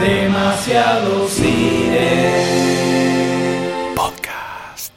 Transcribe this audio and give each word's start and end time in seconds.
Demasiado 0.00 1.26
cine. 1.28 2.32
Podcast. 3.94 4.92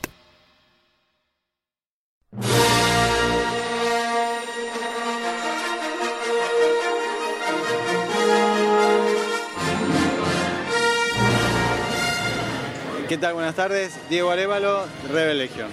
¿Qué 13.07 13.17
tal? 13.17 13.35
Buenas 13.35 13.56
tardes. 13.56 13.97
Diego 14.10 14.31
Arevalo, 14.31 14.85
Rebel 15.10 15.38
Legion. 15.38 15.70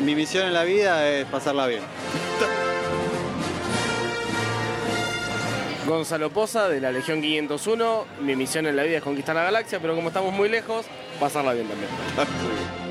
Mi 0.00 0.14
misión 0.14 0.46
en 0.46 0.54
la 0.54 0.64
vida 0.64 1.06
es 1.06 1.26
pasarla 1.26 1.66
bien. 1.66 1.82
Gonzalo 5.90 6.30
Poza 6.30 6.68
de 6.68 6.80
la 6.80 6.92
Legión 6.92 7.20
501. 7.20 8.04
Mi 8.22 8.36
misión 8.36 8.64
en 8.66 8.76
la 8.76 8.84
vida 8.84 8.98
es 8.98 9.02
conquistar 9.02 9.34
la 9.34 9.42
galaxia, 9.42 9.80
pero 9.80 9.96
como 9.96 10.08
estamos 10.08 10.32
muy 10.32 10.48
lejos, 10.48 10.86
pasarla 11.18 11.52
bien 11.52 11.66
también. 11.66 11.90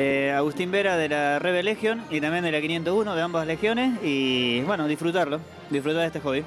Eh, 0.00 0.32
Agustín 0.32 0.70
Vera 0.70 0.96
de 0.96 1.08
la 1.08 1.40
Rebel 1.40 1.64
Legion 1.64 2.04
y 2.08 2.20
también 2.20 2.44
de 2.44 2.52
la 2.52 2.60
501 2.60 3.16
de 3.16 3.22
ambas 3.22 3.46
legiones 3.48 3.98
y 4.04 4.60
bueno, 4.60 4.86
disfrutarlo, 4.86 5.40
disfrutar 5.70 6.02
de 6.02 6.06
este 6.06 6.20
hobby. 6.20 6.44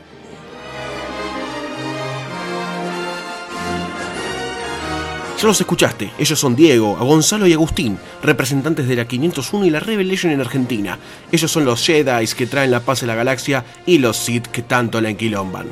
Los 5.44 5.60
escuchaste, 5.60 6.12
ellos 6.20 6.40
son 6.40 6.56
Diego, 6.56 6.96
a 7.00 7.04
Gonzalo 7.04 7.48
y 7.48 7.54
Agustín, 7.54 7.98
representantes 8.22 8.88
de 8.88 8.96
la 8.96 9.06
501 9.06 9.66
y 9.66 9.70
la 9.72 9.80
Rebel 9.80 10.08
Legion 10.08 10.32
en 10.32 10.40
Argentina. 10.40 11.00
Ellos 11.32 11.52
son 11.52 11.66
los 11.66 11.84
Jedi 11.84 12.28
que 12.28 12.46
traen 12.46 12.70
la 12.70 12.82
paz 12.82 13.02
a 13.02 13.08
la 13.08 13.16
galaxia 13.16 13.66
y 13.88 13.98
los 13.98 14.18
Sith 14.18 14.46
que 14.48 14.62
tanto 14.62 15.02
la 15.02 15.10
enquilomban. 15.10 15.68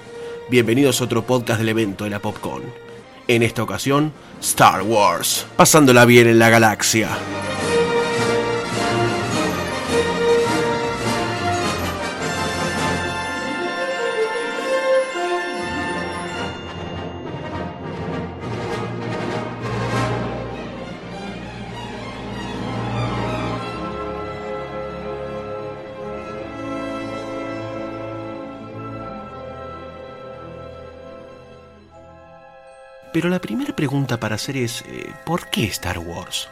Bienvenidos 0.49 0.99
a 0.99 1.03
otro 1.03 1.23
podcast 1.23 1.59
del 1.59 1.69
evento 1.69 2.03
de 2.03 2.09
la 2.09 2.19
Popcorn. 2.19 2.63
En 3.27 3.43
esta 3.43 3.61
ocasión, 3.61 4.11
Star 4.41 4.81
Wars, 4.81 5.45
pasándola 5.55 6.05
bien 6.05 6.27
en 6.27 6.39
la 6.39 6.49
galaxia. 6.49 7.09
Pero 33.19 33.27
la 33.29 33.41
primera 33.41 33.75
pregunta 33.75 34.17
para 34.17 34.35
hacer 34.35 34.55
es, 34.55 34.81
eh, 34.87 35.11
¿por 35.25 35.49
qué 35.49 35.65
Star 35.65 35.99
Wars? 35.99 36.47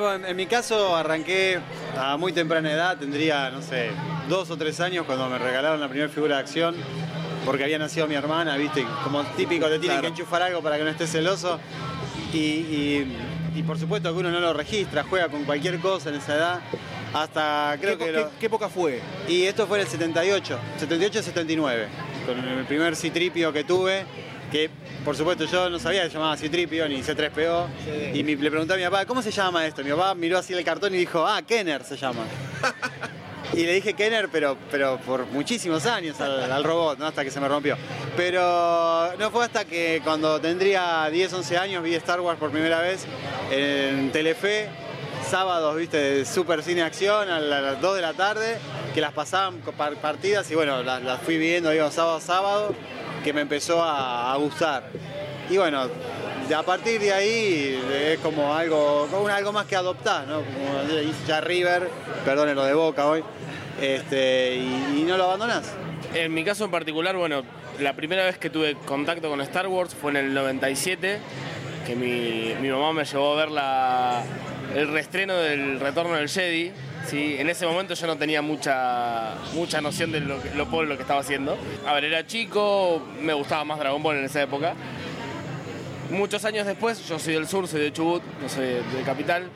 Bueno, 0.00 0.26
en 0.26 0.36
mi 0.36 0.46
caso 0.46 0.96
arranqué 0.96 1.60
a 1.96 2.16
muy 2.16 2.32
temprana 2.32 2.72
edad, 2.72 2.96
tendría, 2.98 3.50
no 3.50 3.62
sé, 3.62 3.90
dos 4.28 4.50
o 4.50 4.56
tres 4.56 4.80
años 4.80 5.06
cuando 5.06 5.28
me 5.28 5.38
regalaron 5.38 5.78
la 5.80 5.86
primera 5.88 6.08
figura 6.10 6.34
de 6.34 6.40
acción, 6.42 6.74
porque 7.44 7.62
había 7.62 7.78
nacido 7.78 8.08
mi 8.08 8.16
hermana, 8.16 8.56
viste, 8.56 8.84
como 9.04 9.22
típico, 9.36 9.68
te 9.68 9.78
tienen 9.78 10.00
que 10.00 10.08
enchufar 10.08 10.42
algo 10.42 10.60
para 10.60 10.76
que 10.76 10.82
no 10.82 10.90
estés 10.90 11.12
celoso. 11.12 11.60
Y, 12.32 12.38
y- 12.38 13.16
y 13.54 13.62
por 13.62 13.78
supuesto 13.78 14.12
que 14.12 14.18
uno 14.18 14.32
no 14.32 14.40
lo 14.40 14.52
registra, 14.52 15.04
juega 15.08 15.28
con 15.28 15.44
cualquier 15.44 15.78
cosa 15.78 16.08
en 16.08 16.16
esa 16.16 16.34
edad, 16.34 16.60
hasta 17.14 17.76
creo 17.80 17.96
que... 17.96 18.10
lo- 18.10 18.30
época 18.40 18.68
fue? 18.68 19.00
Y 19.28 19.44
esto 19.44 19.68
fue 19.68 19.78
en 19.78 19.84
el 19.84 19.88
78, 19.88 20.58
78-79, 20.80 21.86
con 22.26 22.38
el 22.40 22.64
primer 22.64 22.96
citripio 22.96 23.52
que 23.52 23.62
tuve, 23.62 24.04
que 24.50 24.68
por 25.04 25.16
supuesto 25.16 25.44
yo 25.44 25.70
no 25.70 25.78
sabía 25.78 26.02
que 26.02 26.08
se 26.08 26.14
llamaba 26.14 26.36
citripio 26.36 26.88
ni 26.88 27.02
C3PO, 27.02 27.66
y 28.14 28.22
mi- 28.22 28.36
le 28.36 28.50
pregunté 28.50 28.74
a 28.74 28.76
mi 28.76 28.84
papá, 28.84 29.04
¿cómo 29.06 29.22
se 29.22 29.30
llama 29.30 29.66
esto? 29.66 29.82
Mi 29.82 29.90
papá 29.90 30.14
miró 30.14 30.38
así 30.38 30.52
el 30.52 30.64
cartón 30.64 30.94
y 30.94 30.98
dijo, 30.98 31.26
ah, 31.26 31.40
Kenner 31.42 31.84
se 31.84 31.96
llama. 31.96 32.24
Y 33.52 33.64
le 33.66 33.72
dije 33.72 33.94
Kenner, 33.94 34.28
pero, 34.30 34.56
pero 34.70 34.98
por 34.98 35.26
muchísimos 35.26 35.84
años 35.86 36.20
al, 36.20 36.52
al 36.52 36.62
robot, 36.62 37.00
¿no? 37.00 37.06
hasta 37.06 37.24
que 37.24 37.32
se 37.32 37.40
me 37.40 37.48
rompió. 37.48 37.76
Pero 38.16 39.12
no 39.18 39.30
fue 39.32 39.44
hasta 39.44 39.64
que 39.64 40.00
cuando 40.04 40.40
tendría 40.40 41.08
10, 41.10 41.32
11 41.32 41.58
años 41.58 41.82
vi 41.82 41.96
Star 41.96 42.20
Wars 42.20 42.38
por 42.38 42.50
primera 42.52 42.80
vez 42.80 43.06
en 43.50 44.12
Telefe, 44.12 44.68
sábados, 45.28 45.74
viste, 45.76 45.96
de 45.96 46.24
super 46.24 46.62
cine 46.62 46.82
acción 46.82 47.28
a 47.28 47.40
la- 47.40 47.58
a 47.58 47.60
las 47.60 47.80
2 47.80 47.96
de 47.96 48.02
la 48.02 48.12
tarde, 48.12 48.56
que 48.94 49.00
las 49.00 49.12
pasaban 49.12 49.56
partidas 50.00 50.48
y 50.52 50.54
bueno, 50.54 50.84
las, 50.84 51.02
las 51.02 51.20
fui 51.20 51.36
viendo, 51.36 51.70
digo, 51.70 51.90
sábado 51.90 52.18
a 52.18 52.20
sábado, 52.20 52.74
que 53.22 53.32
me 53.32 53.42
empezó 53.42 53.82
a, 53.82 54.36
gustar. 54.36 54.84
Y 55.48 55.56
bueno, 55.56 55.88
a 56.56 56.62
partir 56.62 57.00
de 57.00 57.12
ahí 57.12 57.80
es 57.92 58.18
como 58.20 58.54
algo, 58.54 59.08
como 59.10 59.28
algo 59.28 59.52
más 59.52 59.66
que 59.66 59.76
adoptar, 59.76 60.26
¿no? 60.26 60.36
Como 60.36 60.82
ya 61.26 61.40
River, 61.40 61.88
perdone 62.24 62.54
lo 62.54 62.64
de 62.64 62.74
Boca 62.74 63.06
hoy, 63.06 63.22
este, 63.80 64.56
y, 64.56 65.04
no 65.06 65.16
lo 65.16 65.24
abandonás. 65.24 65.72
En 66.14 66.32
mi 66.32 66.44
caso 66.44 66.64
en 66.64 66.70
particular, 66.70 67.16
bueno, 67.16 67.42
la 67.78 67.94
primera 67.94 68.24
vez 68.24 68.38
que 68.38 68.50
tuve 68.50 68.74
contacto 68.86 69.28
con 69.28 69.40
Star 69.42 69.66
Wars 69.68 69.94
fue 69.94 70.10
en 70.12 70.16
el 70.18 70.34
97, 70.34 71.18
que 71.86 71.96
mi, 71.96 72.54
mi 72.60 72.68
mamá 72.68 72.92
me 72.92 73.04
llevó 73.04 73.32
a 73.32 73.36
ver 73.36 73.50
la, 73.50 74.22
el 74.74 74.88
reestreno 74.88 75.34
del 75.34 75.80
Retorno 75.80 76.14
del 76.14 76.28
Jedi. 76.28 76.72
¿Sí? 77.06 77.36
En 77.38 77.48
ese 77.48 77.66
momento 77.66 77.94
yo 77.94 78.06
no 78.06 78.16
tenía 78.16 78.42
mucha, 78.42 79.34
mucha 79.54 79.80
noción 79.80 80.12
de 80.12 80.20
lo, 80.20 80.38
lo 80.54 80.66
pobre 80.68 80.94
que 80.96 81.02
estaba 81.02 81.20
haciendo. 81.20 81.56
A 81.86 81.92
ver, 81.94 82.04
era 82.04 82.26
chico, 82.26 83.02
me 83.20 83.32
gustaba 83.32 83.64
más 83.64 83.78
Dragon 83.78 84.02
Ball 84.02 84.16
en 84.18 84.24
esa 84.24 84.42
época. 84.42 84.74
Muchos 86.10 86.44
años 86.44 86.66
después, 86.66 87.06
yo 87.08 87.18
soy 87.18 87.34
del 87.34 87.46
sur, 87.46 87.68
soy 87.68 87.80
de 87.80 87.92
Chubut, 87.92 88.22
no 88.42 88.48
soy 88.48 88.64
de, 88.66 88.82
de 88.82 89.02
capital. 89.04 89.48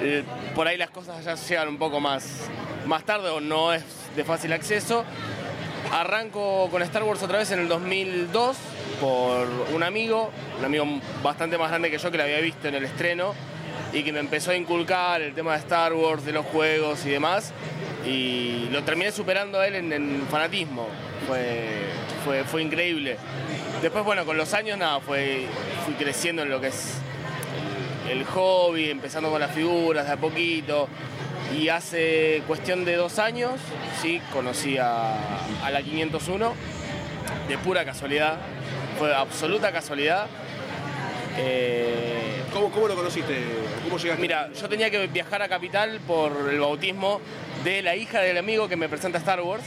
eh, 0.00 0.24
por 0.54 0.66
ahí 0.66 0.76
las 0.76 0.90
cosas 0.90 1.24
ya 1.24 1.34
llegan 1.36 1.68
un 1.68 1.78
poco 1.78 2.00
más, 2.00 2.48
más 2.86 3.04
tarde 3.04 3.28
o 3.30 3.40
no 3.40 3.72
es 3.72 3.84
de 4.16 4.24
fácil 4.24 4.52
acceso. 4.52 5.04
Arranco 5.92 6.68
con 6.70 6.82
Star 6.82 7.02
Wars 7.04 7.22
otra 7.22 7.38
vez 7.38 7.50
en 7.50 7.60
el 7.60 7.68
2002 7.68 8.56
por 9.00 9.46
un 9.74 9.82
amigo, 9.82 10.30
un 10.58 10.64
amigo 10.64 10.86
bastante 11.22 11.58
más 11.58 11.68
grande 11.68 11.90
que 11.90 11.98
yo 11.98 12.10
que 12.10 12.18
la 12.18 12.24
había 12.24 12.40
visto 12.40 12.66
en 12.68 12.74
el 12.76 12.84
estreno 12.84 13.34
y 13.92 14.02
que 14.02 14.12
me 14.12 14.20
empezó 14.20 14.50
a 14.50 14.56
inculcar 14.56 15.20
el 15.20 15.34
tema 15.34 15.52
de 15.52 15.58
Star 15.58 15.92
Wars, 15.92 16.24
de 16.24 16.32
los 16.32 16.46
juegos 16.46 17.04
y 17.04 17.10
demás. 17.10 17.52
Y 18.06 18.68
lo 18.70 18.82
terminé 18.82 19.12
superando 19.12 19.60
a 19.60 19.66
él 19.66 19.74
en, 19.74 20.26
fanatismo. 20.30 20.88
Fue, 21.26 21.84
fue, 22.24 22.44
fue 22.44 22.62
increíble. 22.62 23.16
Después, 23.80 24.04
bueno, 24.04 24.24
con 24.24 24.36
los 24.36 24.54
años, 24.54 24.78
nada, 24.78 25.00
fue, 25.00 25.46
fui 25.84 25.94
creciendo 25.94 26.42
en 26.42 26.50
lo 26.50 26.60
que 26.60 26.68
es 26.68 26.94
el 28.10 28.24
hobby, 28.24 28.90
empezando 28.90 29.30
con 29.30 29.40
las 29.40 29.52
figuras 29.52 30.06
de 30.06 30.12
a 30.12 30.16
poquito. 30.16 30.88
Y 31.56 31.68
hace 31.68 32.42
cuestión 32.46 32.84
de 32.84 32.96
dos 32.96 33.18
años, 33.18 33.52
sí, 34.00 34.20
conocí 34.32 34.78
a, 34.78 35.14
a 35.62 35.70
la 35.70 35.82
501 35.82 36.54
de 37.48 37.58
pura 37.58 37.84
casualidad. 37.84 38.38
Fue 38.98 39.14
absoluta 39.14 39.70
casualidad. 39.70 40.26
Eh, 41.38 42.42
¿Cómo, 42.52 42.70
cómo 42.70 42.88
lo 42.88 42.94
conociste? 42.94 43.34
¿Cómo 43.84 43.98
llegaste? 43.98 44.20
Mira, 44.20 44.52
yo 44.52 44.68
tenía 44.68 44.90
que 44.90 45.06
viajar 45.06 45.42
a 45.42 45.48
Capital 45.48 46.00
por 46.06 46.50
el 46.50 46.60
bautismo 46.60 47.20
de 47.64 47.82
la 47.82 47.96
hija 47.96 48.20
del 48.20 48.38
amigo 48.38 48.68
que 48.68 48.76
me 48.76 48.88
presenta 48.88 49.18
Star 49.18 49.40
Wars 49.40 49.64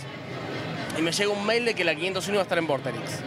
y 0.98 1.02
me 1.02 1.12
llega 1.12 1.32
un 1.32 1.46
mail 1.46 1.66
de 1.66 1.74
que 1.74 1.84
la 1.84 1.96
501 1.96 2.34
iba 2.34 2.42
a 2.42 2.44
estar 2.44 2.58
en 2.58 2.68
Vorterix. 2.68 3.20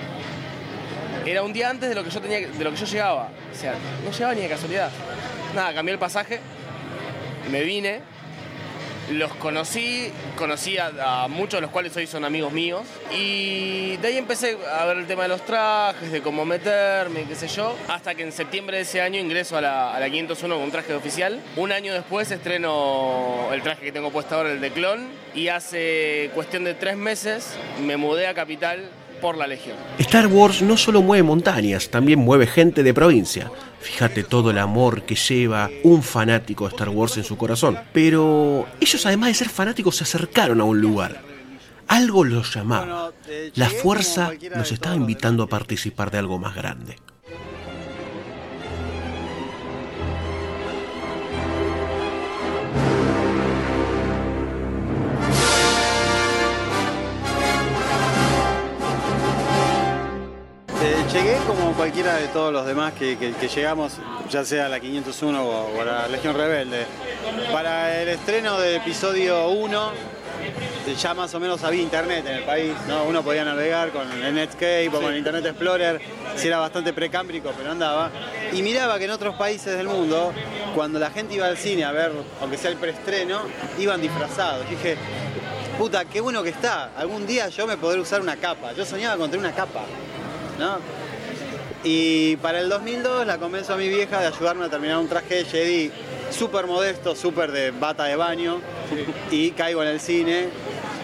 Era 1.27 1.43
un 1.43 1.53
día 1.53 1.69
antes 1.69 1.89
de 1.89 1.95
lo 1.95 2.05
que 2.05 2.11
yo 2.11 2.21
tenía, 2.21 2.49
de 2.49 2.65
lo 2.65 2.71
que 2.71 2.77
yo 2.77 2.87
llegaba. 2.87 3.31
O 3.53 3.55
sea, 3.55 3.75
no 4.05 4.11
llegaba 4.11 4.35
ni 4.35 4.43
de 4.43 4.49
casualidad. 4.49 4.91
Nada, 5.55 5.75
cambié 5.75 5.93
el 5.93 5.99
pasaje, 5.99 6.41
me 7.51 7.63
vine, 7.63 8.01
los 9.13 9.35
conocí, 9.35 10.13
conocí 10.37 10.77
a, 10.79 11.27
muchos 11.29 11.59
de 11.59 11.63
los 11.63 11.71
cuales 11.71 11.97
hoy 11.97 12.07
son 12.07 12.25
amigos 12.25 12.53
míos. 12.53 12.83
Y 13.13 13.97
de 13.99 14.09
ahí 14.09 14.17
empecé 14.17 14.59
a 14.79 14.85
ver 14.87 14.99
el 14.99 15.07
tema 15.07 15.23
de 15.23 15.29
los 15.29 15.45
trajes, 15.45 16.11
de 16.11 16.21
cómo 16.21 16.45
meterme, 16.45 17.25
qué 17.25 17.35
sé 17.35 17.49
yo. 17.49 17.77
Hasta 17.89 18.15
que 18.15 18.23
en 18.23 18.33
septiembre 18.33 18.77
de 18.77 18.83
ese 18.83 19.01
año 19.01 19.21
ingreso 19.21 19.57
a 19.57 19.61
la, 19.61 19.95
a 19.95 20.01
la 20.01 20.11
501 20.11 20.55
con 20.55 20.65
un 20.65 20.71
traje 20.71 20.95
oficial. 20.95 21.41
Un 21.57 21.73
año 21.73 21.93
después 21.93 22.31
estreno 22.31 23.49
el 23.53 23.63
traje 23.63 23.87
que 23.87 23.93
tengo 23.93 24.11
puesto 24.11 24.35
ahora, 24.35 24.53
el 24.53 24.61
de 24.61 24.71
clon. 24.71 25.09
Y 25.35 25.49
hace 25.49 26.31
cuestión 26.35 26.65
de 26.65 26.75
tres 26.75 26.97
meses 26.97 27.55
me 27.85 27.97
mudé 27.97 28.27
a 28.27 28.35
Capital 28.35 28.91
por 29.21 29.37
la 29.37 29.47
Legión. 29.47 29.77
Star 29.99 30.27
Wars 30.27 30.63
no 30.63 30.77
solo 30.77 31.03
mueve 31.03 31.23
montañas, 31.23 31.91
también 31.91 32.19
mueve 32.19 32.47
gente 32.47 32.83
de 32.83 32.95
provincia. 32.95 33.51
Fíjate 33.81 34.25
todo 34.25 34.51
el 34.51 34.59
amor 34.59 35.03
que 35.03 35.15
lleva 35.15 35.71
un 35.85 36.03
fanático 36.03 36.65
de 36.65 36.71
Star 36.71 36.89
Wars 36.89 37.17
en 37.17 37.25
su 37.25 37.37
corazón. 37.37 37.79
Pero 37.93 38.67
ellos 38.81 39.07
además 39.07 39.29
de 39.29 39.35
ser 39.35 39.49
fanáticos 39.49 39.97
se 39.97 40.05
acercaron 40.05 40.61
a 40.61 40.65
un 40.65 40.81
lugar. 40.81 41.23
Algo 41.87 42.25
los 42.25 42.55
llamaba. 42.55 43.13
La 43.55 43.71
fuerza 43.71 44.31
de 44.31 44.47
estaba 44.47 44.95
los 44.95 45.01
invitando 45.01 45.45
a 45.45 45.49
participar 45.49 46.11
de 46.11 46.19
algo 46.19 46.39
más 46.39 46.55
grande. 46.55 46.97
Cualquiera 61.77 62.17
de 62.17 62.29
todos 62.29 62.53
los 62.53 62.67
demás 62.67 62.93
que, 62.95 63.17
que- 63.19 63.33
que 63.33 63.49
llegamos, 63.49 63.95
ya 64.31 64.45
sea 64.45 64.67
a 64.67 64.69
la 64.69 64.81
501 64.81 65.43
o, 65.45 65.77
o 65.77 65.81
a 65.81 65.85
la 65.85 66.09
Legión 66.09 66.37
Rebelde. 66.37 66.87
Para 67.53 68.01
el 68.03 68.09
estreno 68.09 68.59
del 68.59 68.77
episodio 68.77 69.49
1, 69.51 69.93
ya 71.01 71.15
más 71.15 71.35
o 71.35 71.41
menos 71.41 71.63
había 71.65 71.83
internet 71.83 72.25
en 72.27 72.35
el 72.37 72.45
país, 72.45 72.73
¿no? 72.89 73.05
Uno 73.05 73.23
podía 73.23 73.45
navegar 73.45 73.91
con 73.91 74.11
el 74.23 74.35
Netscape 74.35 74.89
o 74.89 75.01
con 75.01 75.13
el 75.13 75.19
Internet 75.19 75.45
Explorer, 75.47 76.01
si 76.37 76.47
era 76.49 76.59
bastante 76.59 76.93
precámbrico, 76.93 77.53
pero 77.57 77.71
andaba. 77.71 78.11
Y 78.53 78.63
miraba 78.63 78.99
que 78.99 79.05
en 79.05 79.11
otros 79.11 79.35
países 79.37 79.77
del 79.77 79.87
mundo, 79.89 80.33
cuando 80.75 80.99
la 80.99 81.11
gente 81.11 81.35
iba 81.35 81.47
al 81.47 81.59
cine 81.59 81.85
a 81.85 81.93
ver, 81.93 82.13
aunque 82.41 82.57
sea 82.57 82.71
el 82.71 82.77
preestreno, 82.77 83.41
iban 83.79 84.01
disfrazados. 84.01 84.65
Y 84.67 84.71
dije, 84.77 84.97
puta, 85.77 86.05
qué 86.07 86.21
bueno 86.21 86.43
que 86.43 86.51
está. 86.51 86.91
Algún 86.97 87.27
día 87.27 87.49
yo 87.49 87.67
me 87.67 87.77
podré 87.77 88.01
usar 88.01 88.21
una 88.23 88.37
capa. 88.37 88.73
Yo 88.73 88.85
soñaba 88.87 89.17
con 89.19 89.31
tener 89.31 89.45
una 89.45 89.55
capa, 89.55 89.83
¿no? 90.59 90.79
Y 91.85 92.37
para 92.37 92.61
el 92.61 92.69
2002 92.69 93.27
la 93.27 93.39
convenzo 93.39 93.75
a 93.75 93.77
mi 93.77 93.89
vieja 93.89 94.21
de 94.21 94.27
ayudarme 94.27 94.65
a 94.65 94.69
terminar 94.69 94.99
un 94.99 95.09
traje 95.09 95.37
de 95.37 95.45
Jedi 95.45 95.93
súper 96.31 96.67
modesto, 96.67 97.15
súper 97.15 97.53
de 97.53 97.71
bata 97.71 98.05
de 98.05 98.17
baño. 98.17 98.61
Y 99.31 99.53
caigo 99.53 99.83
en 99.83 99.89
el 99.89 100.01
cine, 100.01 100.49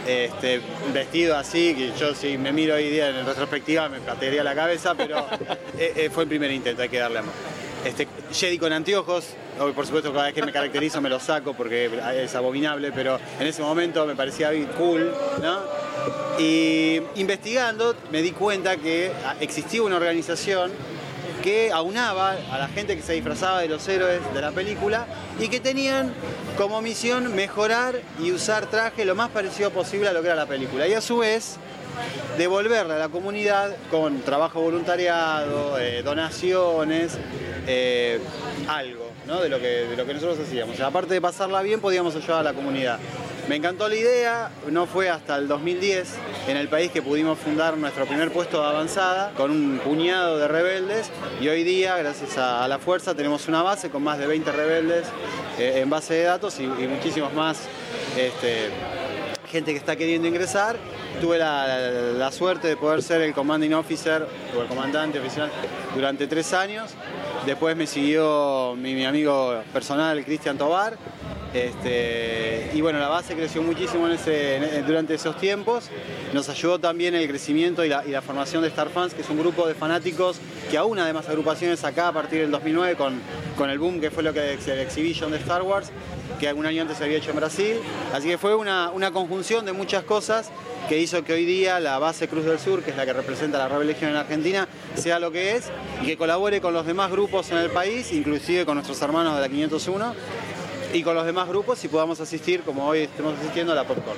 este, 0.06 0.60
vestido 0.92 1.36
así, 1.36 1.74
que 1.74 1.92
yo 1.98 2.14
si 2.14 2.36
me 2.38 2.52
miro 2.52 2.74
hoy 2.74 2.90
día 2.90 3.08
en 3.08 3.24
retrospectiva 3.24 3.88
me 3.88 4.00
patearía 4.00 4.42
la 4.42 4.54
cabeza, 4.54 4.94
pero 4.94 5.18
eh, 5.78 5.92
eh, 5.96 6.10
fue 6.10 6.24
el 6.24 6.28
primer 6.28 6.50
intento, 6.50 6.82
hay 6.82 6.88
que 6.88 6.98
darle 6.98 7.20
amor. 7.20 7.53
Este, 7.84 8.08
Jedi 8.32 8.58
con 8.58 8.72
anteojos, 8.72 9.26
hoy 9.60 9.72
por 9.72 9.84
supuesto 9.84 10.10
cada 10.10 10.25
vez 10.25 10.34
que 10.34 10.42
me 10.42 10.52
caracterizo 10.52 11.02
me 11.02 11.10
lo 11.10 11.20
saco 11.20 11.52
porque 11.52 11.90
es 12.22 12.34
abominable, 12.34 12.92
pero 12.92 13.20
en 13.38 13.46
ese 13.46 13.60
momento 13.60 14.06
me 14.06 14.16
parecía 14.16 14.50
cool, 14.78 15.12
¿no? 15.42 15.60
Y 16.38 17.02
investigando 17.16 17.94
me 18.10 18.22
di 18.22 18.31
cuenta 18.31 18.78
que 18.78 19.12
ah, 19.26 19.36
existía 19.38 19.82
una 19.82 19.96
organización 19.96 20.72
que 21.42 21.70
aunaba 21.72 22.36
a 22.50 22.58
la 22.58 22.69
gente 22.69 22.96
que 22.96 23.02
se 23.02 23.12
disfrazaba 23.12 23.60
de 23.60 23.69
los 23.69 23.86
héroes 23.86 24.22
de 24.32 24.40
la 24.40 24.50
película 24.52 25.06
y 25.38 25.48
que 25.48 25.60
tenían 25.60 26.14
como 26.56 26.81
misión 26.81 27.34
mejorar 27.36 28.00
y 28.19 28.32
usar 28.32 28.64
traje 28.70 29.04
lo 29.04 29.14
más 29.14 29.28
parecido 29.28 29.70
posible 29.70 30.08
a 30.08 30.14
lo 30.14 30.22
que 30.22 30.28
era 30.28 30.36
la 30.36 30.46
película. 30.46 30.88
Y 30.88 30.94
a 30.94 31.02
su 31.02 31.19
vez 31.19 31.58
devolverle 32.37 32.94
a 32.94 32.99
la 32.99 33.08
comunidad 33.08 33.75
con 33.91 34.20
trabajo 34.23 34.61
voluntariado, 34.61 35.79
eh, 35.79 36.02
donaciones, 36.02 37.19
eh, 37.67 38.20
algo 38.69 39.11
¿no? 39.26 39.41
de, 39.41 39.49
lo 39.49 39.58
que, 39.58 39.67
de 39.67 39.96
lo 39.96 40.06
que 40.06 40.14
nosotros 40.14 40.38
hacíamos. 40.41 40.81
Aparte 40.81 41.14
de 41.14 41.20
pasarla 41.20 41.62
bien, 41.62 41.81
podíamos 41.81 42.14
ayudar 42.17 42.41
a 42.41 42.43
la 42.43 42.52
comunidad. 42.52 42.99
Me 43.49 43.56
encantó 43.56 43.88
la 43.88 43.96
idea, 43.96 44.50
no 44.70 44.87
fue 44.87 45.11
hasta 45.11 45.37
el 45.37 45.49
2010 45.49 46.14
en 46.49 46.56
el 46.56 46.69
país 46.69 46.91
que 46.91 47.02
pudimos 47.02 47.38
fundar 47.38 47.76
nuestro 47.76 48.06
primer 48.06 48.32
puesto 48.32 48.62
de 48.62 48.69
avanzada 48.69 49.32
con 49.37 49.50
un 49.50 49.81
puñado 49.85 50.38
de 50.38 50.49
rebeldes 50.49 51.11
y 51.43 51.49
hoy 51.49 51.62
día, 51.62 51.99
gracias 51.99 52.38
a, 52.38 52.64
a 52.64 52.69
la 52.69 52.79
fuerza, 52.79 53.14
tenemos 53.14 53.46
una 53.46 53.62
base 53.62 53.91
con 53.91 54.02
más 54.02 54.19
de 54.19 54.26
20 54.26 54.50
rebeldes 54.50 55.05
eh, 55.58 55.81
en 55.82 55.91
base 55.91 56.14
de 56.14 56.23
datos 56.23 56.58
y, 56.58 56.64
y 56.64 56.88
muchísimos 56.88 57.35
más 57.35 57.58
este, 58.17 58.70
gente 59.50 59.73
que 59.73 59.79
está 59.79 59.94
queriendo 59.94 60.26
ingresar. 60.26 60.76
Tuve 61.20 61.38
la, 61.38 62.31
suerte 62.32 62.69
de 62.69 62.76
poder 62.76 63.02
ser 63.02 63.22
el 63.22 63.32
commanding 63.32 63.72
officer 63.72 64.26
o 64.56 64.62
el 64.62 64.69
comandante 64.69 65.19
oficial 65.19 65.50
durante 65.94 66.26
tres 66.26 66.52
años. 66.52 66.90
Después 67.46 67.76
me 67.76 67.87
siguió 67.87 68.75
mi, 68.76 68.94
mi 68.94 69.05
amigo 69.05 69.62
personal, 69.72 70.25
Cristian 70.25 70.58
Tobar. 70.58 70.96
Este, 71.54 72.70
y 72.74 72.80
bueno, 72.80 72.98
la 72.98 73.06
base 73.06 73.34
creció 73.36 73.62
muchísimo 73.62 74.08
en- 74.08 74.86
durante 74.86 75.14
esos 75.14 75.38
tiempos. 75.38 75.88
Nos 76.32 76.48
ayudó 76.48 76.80
también 76.80 77.14
el 77.14 77.28
crecimiento 77.28 77.84
y 77.84 77.88
la, 77.88 78.02
formación 78.22 78.62
de 78.62 78.68
Star 78.68 78.90
Fans, 78.90 79.14
que 79.14 79.22
es 79.22 79.30
un 79.30 79.38
grupo 79.38 79.68
de 79.68 79.74
fanáticos 79.74 80.40
que 80.68 80.76
aún 80.76 80.98
además 80.98 81.28
agrupaciones 81.28 81.84
acá 81.84 82.08
a 82.08 82.12
partir 82.12 82.40
del 82.40 82.50
2009 82.50 82.96
con, 82.96 83.20
con 83.56 83.70
el 83.70 83.78
boom 83.78 84.00
que 84.00 84.10
fue 84.10 84.24
lo 84.24 84.32
que 84.32 84.54
es 84.54 84.66
el 84.66 84.80
Exhibition 84.80 85.30
de 85.30 85.36
Star 85.38 85.62
Wars, 85.62 85.92
que 86.40 86.48
algún 86.48 86.66
año 86.66 86.82
antes 86.82 86.98
se 86.98 87.04
había 87.04 87.18
hecho 87.18 87.30
en 87.30 87.36
Brasil. 87.36 87.76
Así 88.12 88.26
que 88.26 88.36
fue 88.36 88.56
una, 88.56 88.90
una 88.90 89.12
conjunción 89.12 89.64
de 89.64 89.72
muchas 89.72 90.02
cosas 90.02 90.50
que 90.88 90.98
hizo 90.98 91.22
que 91.22 91.34
hoy 91.34 91.44
día 91.44 91.78
la 91.78 92.00
base 92.00 92.26
Cruz 92.26 92.44
del 92.44 92.58
Sur, 92.58 92.82
que 92.82 92.90
es 92.90 92.96
la 92.96 93.06
que 93.06 93.12
representa 93.12 93.58
la 93.58 93.68
Rebel 93.68 93.86
Legion 93.86 94.10
en 94.10 94.16
Argentina, 94.16 94.66
sea 94.96 95.20
lo 95.20 95.30
que 95.30 95.52
es 95.52 95.70
y 96.02 96.06
que 96.06 96.16
colabore 96.16 96.60
con 96.60 96.74
los 96.74 96.84
demás 96.84 97.12
grupos 97.12 97.50
en 97.52 97.58
el 97.58 97.70
país, 97.70 98.12
inclusive 98.12 98.66
con 98.66 98.74
nuestros 98.74 99.00
hermanos 99.00 99.36
de 99.36 99.40
la 99.40 99.48
501 99.48 100.14
y 100.94 101.02
con 101.02 101.14
los 101.17 101.26
demás 101.26 101.49
grupos 101.49 101.85
y 101.85 101.88
podamos 101.88 102.20
asistir, 102.20 102.62
como 102.62 102.87
hoy 102.87 103.00
estamos 103.00 103.35
asistiendo, 103.38 103.73
a 103.73 103.75
la 103.75 103.85
Popcorn. 103.85 104.17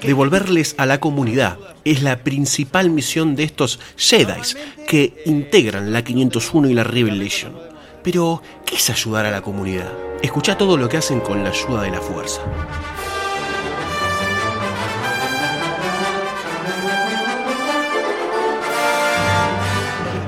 Devolverles 0.00 0.74
a 0.78 0.86
la 0.86 1.00
comunidad 1.00 1.58
es 1.84 2.02
la 2.02 2.18
principal 2.22 2.90
misión 2.90 3.34
de 3.34 3.42
estos 3.42 3.80
Jedi 3.96 4.40
que 4.86 5.22
integran 5.26 5.92
la 5.92 6.02
501 6.02 6.68
y 6.68 6.74
la 6.74 6.84
Rebel 6.84 7.18
Legion. 7.18 7.58
Pero, 8.04 8.40
¿qué 8.64 8.76
es 8.76 8.88
ayudar 8.88 9.26
a 9.26 9.30
la 9.30 9.42
comunidad? 9.42 9.92
Escucha 10.22 10.56
todo 10.56 10.76
lo 10.76 10.88
que 10.88 10.96
hacen 10.96 11.20
con 11.20 11.42
la 11.42 11.50
ayuda 11.50 11.82
de 11.82 11.90
la 11.90 12.00
fuerza. 12.00 12.40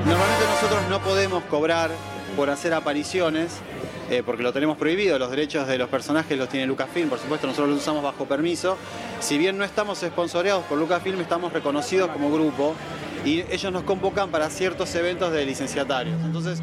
Normalmente 0.05 0.45
nosotros 0.55 0.89
no 0.89 0.99
podemos 1.01 1.43
cobrar 1.45 1.91
por 2.35 2.49
hacer 2.49 2.73
apariciones, 2.73 3.51
eh, 4.09 4.21
porque 4.25 4.43
lo 4.43 4.53
tenemos 4.53 4.77
prohibido, 4.77 5.17
los 5.17 5.31
derechos 5.31 5.67
de 5.67 5.77
los 5.77 5.89
personajes 5.89 6.37
los 6.37 6.49
tiene 6.49 6.67
Lucasfilm, 6.67 7.09
por 7.09 7.19
supuesto 7.19 7.47
nosotros 7.47 7.69
los 7.69 7.79
usamos 7.79 8.03
bajo 8.03 8.25
permiso. 8.25 8.77
Si 9.19 9.37
bien 9.37 9.57
no 9.57 9.63
estamos 9.63 10.01
esponsoreados 10.03 10.63
por 10.65 10.77
Lucasfilm, 10.77 11.19
estamos 11.21 11.51
reconocidos 11.51 12.09
como 12.11 12.31
grupo 12.31 12.75
y 13.25 13.41
ellos 13.49 13.71
nos 13.71 13.83
convocan 13.83 14.29
para 14.29 14.49
ciertos 14.49 14.93
eventos 14.95 15.31
de 15.31 15.45
licenciatarios. 15.45 16.21
Entonces, 16.23 16.61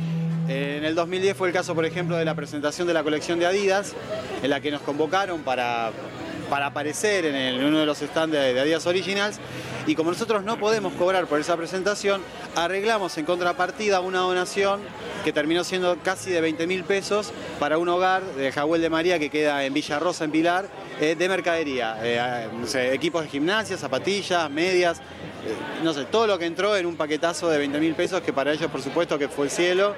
en 0.48 0.84
el 0.84 0.94
2010 0.94 1.36
fue 1.36 1.48
el 1.48 1.54
caso, 1.54 1.74
por 1.74 1.84
ejemplo, 1.84 2.16
de 2.16 2.24
la 2.24 2.34
presentación 2.34 2.86
de 2.86 2.94
la 2.94 3.02
colección 3.02 3.38
de 3.38 3.46
Adidas, 3.46 3.94
en 4.42 4.50
la 4.50 4.60
que 4.60 4.70
nos 4.70 4.82
convocaron 4.82 5.42
para, 5.42 5.90
para 6.48 6.66
aparecer 6.66 7.24
en 7.24 7.64
uno 7.64 7.80
de 7.80 7.86
los 7.86 7.98
stands 7.98 8.32
de, 8.32 8.54
de 8.54 8.60
Adidas 8.60 8.86
Originals. 8.86 9.40
Y 9.87 9.94
como 9.96 10.11
nosotros 10.12 10.44
no 10.44 10.58
podemos 10.58 10.93
cobrar 10.94 11.26
por 11.26 11.40
esa 11.40 11.56
presentación, 11.56 12.23
arreglamos 12.55 13.19
en 13.19 13.25
contrapartida 13.25 14.00
una 14.00 14.20
donación 14.20 14.81
que 15.25 15.32
terminó 15.32 15.64
siendo 15.64 15.96
casi 16.05 16.31
de 16.31 16.40
20 16.40 16.67
mil 16.67 16.84
pesos 16.84 17.32
para 17.58 17.79
un 17.79 17.88
hogar 17.88 18.23
de 18.23 18.52
Jahuel 18.52 18.81
de 18.81 18.90
María 18.90 19.19
que 19.19 19.29
queda 19.31 19.64
en 19.64 19.75
Villa 19.75 19.99
Rosa, 19.99 20.25
en 20.25 20.31
Pilar, 20.31 20.67
eh, 21.00 21.17
de 21.17 21.29
mercadería. 21.29 21.98
Eh, 22.03 22.48
equipos 22.93 23.22
de 23.24 23.29
gimnasia, 23.29 23.77
zapatillas, 23.77 24.48
medias, 24.51 24.98
eh, 24.98 25.03
no 25.82 25.93
sé, 25.93 26.05
todo 26.05 26.27
lo 26.29 26.39
que 26.39 26.46
entró 26.46 26.77
en 26.77 26.86
un 26.86 26.96
paquetazo 26.96 27.48
de 27.51 27.58
20 27.58 27.79
mil 27.81 27.94
pesos 27.94 28.20
que 28.20 28.32
para 28.32 28.53
ellos 28.53 28.70
por 28.70 28.82
supuesto 28.82 29.19
que 29.19 29.29
fue 29.29 29.46
el 29.46 29.51
cielo. 29.51 29.94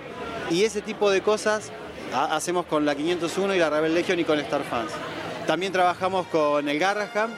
Y 0.50 0.64
ese 0.64 0.81
tipo 0.83 1.11
de 1.11 1.21
cosas 1.23 1.71
ha- 2.14 2.35
hacemos 2.37 2.64
con 2.67 2.85
la 2.87 2.95
501 2.95 3.55
y 3.55 3.59
la 3.59 3.69
Rebel 3.71 3.95
Legion 3.95 4.19
y 4.19 4.25
con 4.25 4.38
Star 4.41 4.62
Fans. 4.64 4.91
También 5.47 5.73
trabajamos 5.73 6.26
con 6.29 6.69
el 6.69 6.79
Garraham 6.79 7.31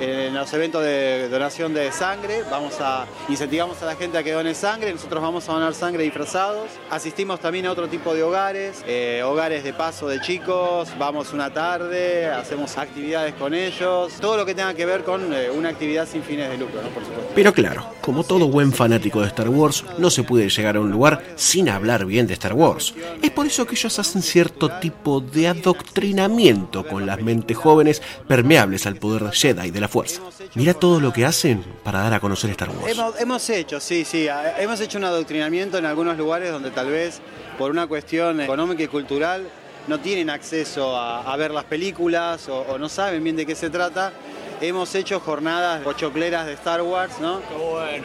en 0.00 0.34
los 0.34 0.52
eventos 0.52 0.82
de 0.82 1.28
donación 1.28 1.74
de 1.74 1.90
sangre. 1.92 2.42
Vamos 2.50 2.74
a 2.80 3.06
incentivamos 3.28 3.82
a 3.82 3.86
la 3.86 3.96
gente 3.96 4.18
a 4.18 4.22
que 4.22 4.32
done 4.32 4.54
sangre. 4.54 4.92
Nosotros 4.92 5.22
vamos 5.22 5.48
a 5.48 5.52
donar 5.52 5.74
sangre 5.74 6.02
disfrazados. 6.04 6.70
Asistimos 6.90 7.40
también 7.40 7.66
a 7.66 7.72
otro 7.72 7.88
tipo 7.88 8.14
de 8.14 8.22
hogares, 8.22 8.84
eh, 8.86 9.22
hogares 9.24 9.64
de 9.64 9.72
paso 9.72 10.08
de 10.08 10.20
chicos. 10.20 10.90
Vamos 10.98 11.32
una 11.32 11.52
tarde, 11.52 12.26
hacemos 12.26 12.76
actividades 12.76 13.34
con 13.34 13.54
ellos. 13.54 14.12
Todo 14.20 14.36
lo 14.36 14.46
que 14.46 14.54
tenga 14.54 14.74
que 14.74 14.86
ver 14.86 15.04
con 15.04 15.32
eh, 15.32 15.50
una 15.50 15.70
actividad 15.70 16.08
sin 16.08 16.22
fines 16.22 16.50
de 16.50 16.58
lucro, 16.58 16.80
por 16.80 17.04
supuesto. 17.04 17.32
Pero 17.34 17.52
claro, 17.52 17.94
como 18.00 18.24
todo 18.24 18.48
buen 18.48 18.72
fanático 18.72 19.20
de 19.20 19.28
Star 19.28 19.48
Wars, 19.48 19.84
no 19.98 20.10
se 20.10 20.22
puede 20.22 20.48
llegar 20.48 20.76
a 20.76 20.80
un 20.80 20.90
lugar 20.90 21.22
sin 21.36 21.68
hablar 21.68 22.04
bien 22.06 22.26
de 22.26 22.34
Star 22.34 22.52
Wars. 22.52 22.94
Es 23.22 23.30
por 23.30 23.46
eso 23.46 23.66
que 23.66 23.74
ellos 23.74 23.98
hacen 23.98 24.22
cierto 24.22 24.68
tipo 24.80 25.20
de 25.20 25.48
adoctrinamiento 25.48 26.86
con 26.86 27.06
las 27.06 27.20
mentes 27.22 27.56
jóvenes 27.56 28.02
permeables 28.26 28.86
al 28.86 28.96
poder 28.96 29.32
Jedi 29.32 29.70
de 29.70 29.80
la 29.80 29.83
fuerza. 29.88 30.20
Mira 30.54 30.74
todo 30.74 31.00
lo 31.00 31.12
que 31.12 31.24
hacen 31.24 31.64
para 31.82 32.00
dar 32.00 32.14
a 32.14 32.20
conocer 32.20 32.50
Star 32.50 32.70
Wars. 32.70 32.86
Hemos, 32.90 33.20
hemos 33.20 33.50
hecho, 33.50 33.80
sí, 33.80 34.04
sí, 34.04 34.26
hemos 34.58 34.80
hecho 34.80 34.98
un 34.98 35.04
adoctrinamiento 35.04 35.78
en 35.78 35.86
algunos 35.86 36.16
lugares 36.16 36.50
donde 36.50 36.70
tal 36.70 36.88
vez 36.90 37.20
por 37.58 37.70
una 37.70 37.86
cuestión 37.86 38.40
económica 38.40 38.82
y 38.82 38.88
cultural 38.88 39.48
no 39.86 40.00
tienen 40.00 40.30
acceso 40.30 40.96
a, 40.96 41.30
a 41.30 41.36
ver 41.36 41.50
las 41.50 41.64
películas 41.64 42.48
o, 42.48 42.60
o 42.60 42.78
no 42.78 42.88
saben 42.88 43.22
bien 43.22 43.36
de 43.36 43.44
qué 43.46 43.54
se 43.54 43.70
trata. 43.70 44.12
Hemos 44.60 44.94
hecho 44.94 45.20
jornadas 45.20 45.82
pochocleras 45.82 46.46
de 46.46 46.52
Star 46.54 46.80
Wars, 46.80 47.18
¿no? 47.20 47.40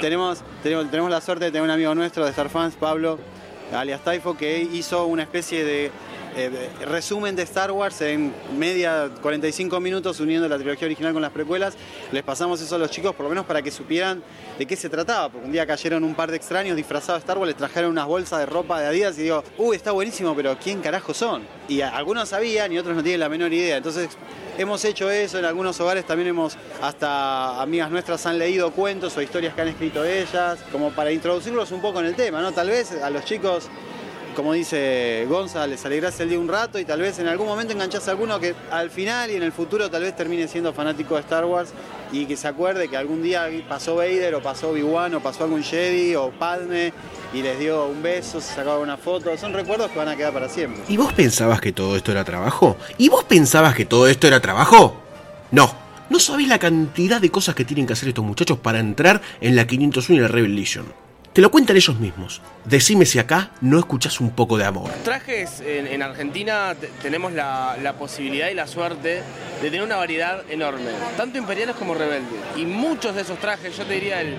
Tenemos, 0.02 0.40
tenemos, 0.64 0.90
tenemos 0.90 1.12
la 1.12 1.22
suerte 1.22 1.46
de 1.46 1.52
tener 1.52 1.64
un 1.64 1.70
amigo 1.70 1.94
nuestro 1.96 2.26
de 2.26 2.32
Star 2.32 2.50
Fans, 2.50 2.76
Pablo, 2.76 3.20
alias 3.74 4.04
Taifo, 4.04 4.36
que 4.36 4.60
hizo 4.60 5.06
una 5.06 5.24
especie 5.24 5.64
de 5.64 5.92
eh, 6.36 6.70
resumen 6.86 7.36
de 7.36 7.44
Star 7.44 7.72
Wars 7.72 8.02
en 8.02 8.34
media 8.58 9.10
45 9.22 9.80
minutos 9.80 10.20
uniendo 10.20 10.48
la 10.48 10.58
trilogía 10.58 10.86
original 10.86 11.14
con 11.14 11.22
las 11.22 11.32
precuelas. 11.32 11.76
Les 12.12 12.24
pasamos 12.24 12.62
eso 12.62 12.76
a 12.76 12.78
los 12.78 12.92
chicos 12.92 13.16
por 13.16 13.26
lo 13.26 13.30
menos 13.30 13.46
para 13.46 13.62
que 13.62 13.72
supieran 13.72 14.24
de 14.58 14.66
qué 14.66 14.76
se 14.76 14.90
trataba, 14.90 15.30
porque 15.30 15.46
un 15.46 15.52
día 15.52 15.66
cayeron 15.66 16.04
un 16.04 16.16
par 16.16 16.32
de 16.32 16.38
extraños 16.38 16.76
disfrazados 16.76 17.22
de 17.22 17.24
Star 17.26 17.38
Wars, 17.38 17.50
les 17.50 17.58
trajeron 17.58 17.92
unas 17.92 18.08
bolsas 18.08 18.40
de 18.40 18.46
ropa 18.46 18.80
de 18.80 18.88
Adidas 18.88 19.18
y 19.18 19.24
digo, 19.24 19.44
uy, 19.58 19.76
está 19.76 19.92
buenísimo, 19.92 20.36
pero 20.36 20.58
¿quién 20.62 20.82
carajo 20.82 21.14
son? 21.14 21.44
Y 21.68 21.82
algunos 21.82 22.30
sabían 22.30 22.72
y 22.72 22.78
otros 22.78 22.96
no 22.96 23.04
tienen 23.04 23.20
la 23.20 23.30
menor 23.30 23.54
idea. 23.54 23.78
Entonces 23.78 24.10
hemos 24.58 24.84
hecho 24.86 25.10
eso, 25.10 25.40
en 25.40 25.46
algunos 25.46 25.80
hogares 25.80 26.06
también 26.06 26.30
hemos, 26.30 26.58
hasta 26.82 27.62
amigas 27.62 27.90
nuestras 27.92 28.26
han 28.26 28.38
leído 28.38 28.72
cuentos 28.72 29.16
o 29.18 29.22
historias 29.22 29.54
que 29.54 29.62
han 29.62 29.70
escrito 29.70 30.04
ellas, 30.04 30.60
como 30.72 30.92
para 30.92 31.12
introducirlos 31.12 31.72
un 31.72 31.82
poco 31.82 32.00
en 32.00 32.08
el 32.08 32.16
tema, 32.16 32.42
¿no? 32.42 32.52
Tal 32.52 32.70
vez 32.70 32.92
a 32.92 33.10
los 33.10 33.26
chicos 33.26 33.70
como 34.36 34.54
dice 34.54 35.26
Gonza, 35.28 35.66
les 35.68 35.86
alegrás 35.86 36.20
el 36.20 36.30
día 36.30 36.40
un 36.40 36.48
rato 36.48 36.80
y 36.80 36.86
tal 36.86 37.02
vez 37.02 37.20
en 37.20 37.28
algún 37.28 37.48
momento 37.48 37.74
enganchás 37.74 38.08
a 38.08 38.12
alguno 38.12 38.40
que 38.40 38.56
al 38.72 38.90
final 38.90 39.32
y 39.32 39.36
en 39.36 39.44
el 39.44 39.52
futuro 39.52 39.90
tal 39.90 40.04
vez 40.04 40.16
termine 40.16 40.48
siendo 40.48 40.74
fanático 40.74 41.16
de 41.16 41.22
Star 41.22 41.46
Wars 41.46 41.72
y 42.12 42.26
que 42.26 42.36
se 42.36 42.48
acuerde 42.48 42.88
que 42.88 42.98
algún 42.98 43.22
día 43.22 43.48
pasó 43.68 43.96
Vader 43.96 44.36
o 44.36 44.42
pasó 44.42 44.70
Obi-Wan 44.70 45.16
o 45.16 45.20
pasó 45.20 45.44
algún 45.44 45.64
Jedi 45.64 46.16
o 46.16 46.32
Padme 46.32 46.94
y 47.34 47.42
les 47.42 47.60
dio 47.60 47.86
un 47.86 48.02
beso, 48.02 48.42
se 48.42 48.56
sacaba 48.56 48.80
una 48.80 48.98
foto. 48.98 49.36
Son 49.38 49.54
recuerdos 49.54 49.92
que 49.92 49.98
van 50.00 50.08
a 50.08 50.16
quedar 50.16 50.34
para 50.34 50.50
siempre. 50.50 50.84
¿Y 50.88 50.98
vos 50.98 51.14
pensabas 51.14 51.62
que 51.62 51.72
todo 51.72 51.96
esto 51.96 52.12
era 52.12 52.24
trabajo? 52.24 52.78
¿Y 52.98 53.10
vos 53.10 53.24
pensabas 53.24 53.76
que 53.76 53.86
todo 53.86 54.08
esto 54.08 54.28
era 54.28 54.40
trabajo? 54.40 55.00
No. 55.52 55.90
No 56.10 56.20
sabés 56.20 56.48
la 56.48 56.58
cantidad 56.58 57.22
de 57.22 57.30
cosas 57.30 57.54
que 57.54 57.66
tienen 57.66 57.86
que 57.86 57.94
hacer 57.94 58.10
estos 58.10 58.26
muchachos 58.26 58.58
para 58.58 58.80
entrar 58.80 59.22
en 59.42 59.56
la 59.56 59.68
501 59.68 60.18
y 60.18 60.22
la 60.22 60.28
Rebel 60.28 60.56
Legion. 60.56 61.09
Te 61.34 61.42
lo 61.42 61.52
cuentan 61.52 61.76
ellos 61.78 61.98
mismos. 62.00 62.42
Decime 62.66 63.06
si 63.06 63.20
acá 63.20 63.52
no 63.62 63.78
escuchás 63.80 64.20
un 64.20 64.32
poco 64.32 64.58
de 64.58 64.66
amor. 64.66 64.90
Trajes 65.04 65.62
en, 65.62 65.86
en 65.88 66.02
Argentina 66.02 66.76
te- 66.80 66.88
tenemos 67.02 67.32
la, 67.34 67.78
la 67.82 67.94
posibilidad 67.94 68.50
y 68.50 68.56
la 68.56 68.66
suerte 68.68 69.22
de 69.62 69.70
tener 69.70 69.84
una 69.84 69.96
variedad 69.98 70.44
enorme, 70.50 70.90
tanto 71.18 71.38
imperiales 71.38 71.76
como 71.76 71.94
rebeldes. 71.94 72.34
Y 72.58 72.66
muchos 72.66 73.16
de 73.16 73.22
esos 73.22 73.38
trajes, 73.40 73.78
yo 73.78 73.86
te 73.86 73.94
diría 73.94 74.22
el 74.22 74.36